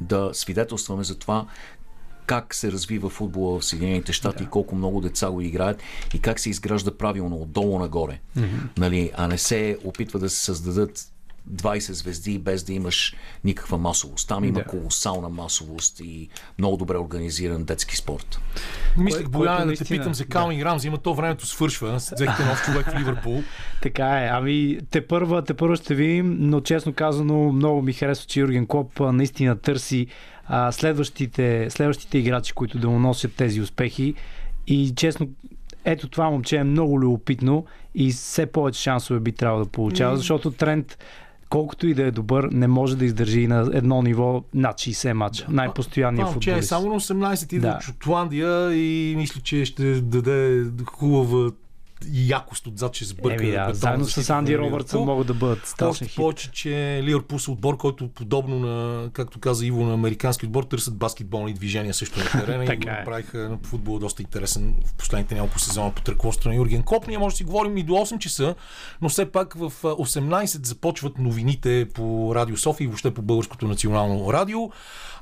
[0.00, 1.46] да свидетелстваме за това
[2.26, 4.50] как се развива футбола в Съединените щати, да.
[4.50, 5.82] колко много деца го играят
[6.14, 8.20] и как се изгражда правилно отдолу нагоре.
[8.36, 8.78] Mm-hmm.
[8.78, 11.13] Нали, а не се опитва да се създадат
[11.52, 13.14] 20 звезди без да имаш
[13.44, 14.28] никаква масовост.
[14.28, 14.64] Там има Да.
[14.64, 18.40] колосална масовост и много добре организиран детски спорт.
[18.98, 21.92] Мислех, което да те наистина- питам за Калмин Рамзи, има то времето свършва.
[21.92, 23.42] Взехте нов човек в Ливърпул.
[23.82, 24.28] Така е.
[24.28, 28.66] Ами, те първа, те първа ще видим, но честно казано, много ми харесва, че Юрген
[28.66, 30.06] Клоп наистина търси
[30.46, 34.14] а, следващите, следващите играчи, които да му носят тези успехи.
[34.66, 35.28] И честно,
[35.84, 37.64] ето това момче е много любопитно
[37.94, 40.98] и все повече шансове би трябвало да получава, защото тренд
[41.54, 45.46] колкото и да е добър, не може да издържи на едно ниво над 60 мача.
[45.48, 46.68] Най-постоянният Това момче е футболист.
[46.68, 47.74] само на 18, идва Да.
[47.76, 51.50] от Шотландия и мисля, че ще даде хубава
[52.12, 53.44] якост отзад, ще сбърка.
[53.44, 57.52] Еми, да, заедно с Анди Робъртсън могат да бъдат страшен Още повече, че Ливърпул са
[57.52, 62.24] отбор, който подобно на, както каза Иво, на американски отбор, търсят баскетболни движения също на
[62.24, 62.92] терена и го е.
[62.92, 67.06] направиха на футбол доста интересен в последните няколко сезона под ръководството на Юрген Клоп.
[67.06, 68.54] Ние може да си говорим и до 8 часа,
[69.02, 73.68] но все пак в а, 18 започват новините по Радио София и въобще по Българското
[73.68, 74.70] национално радио.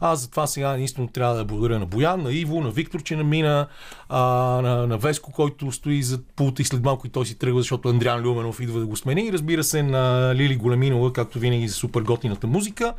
[0.00, 3.66] Аз затова сега единствено трябва да благодаря на Боян, на Иво, на Виктор, че намина,
[4.08, 4.20] а,
[4.62, 7.88] на, на Веско, който стои зад пулта и след малко и той си тръгва, защото
[7.88, 9.26] Андриан Люменов идва да го смени.
[9.26, 12.94] И разбира се на Лили Големинова, както винаги за супер готината музика.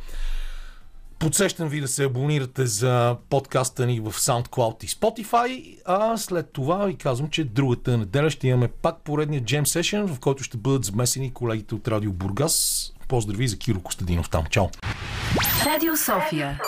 [1.18, 6.86] Подсещам ви да се абонирате за подкаста ни в SoundCloud и Spotify, а след това
[6.86, 10.84] ви казвам, че другата неделя ще имаме пак поредния Jam Session, в който ще бъдат
[10.84, 12.92] замесени колегите от Радио Бургас.
[13.08, 14.44] Поздрави за Киро Костадинов там.
[14.50, 14.66] Чао!
[15.66, 16.60] Радио София.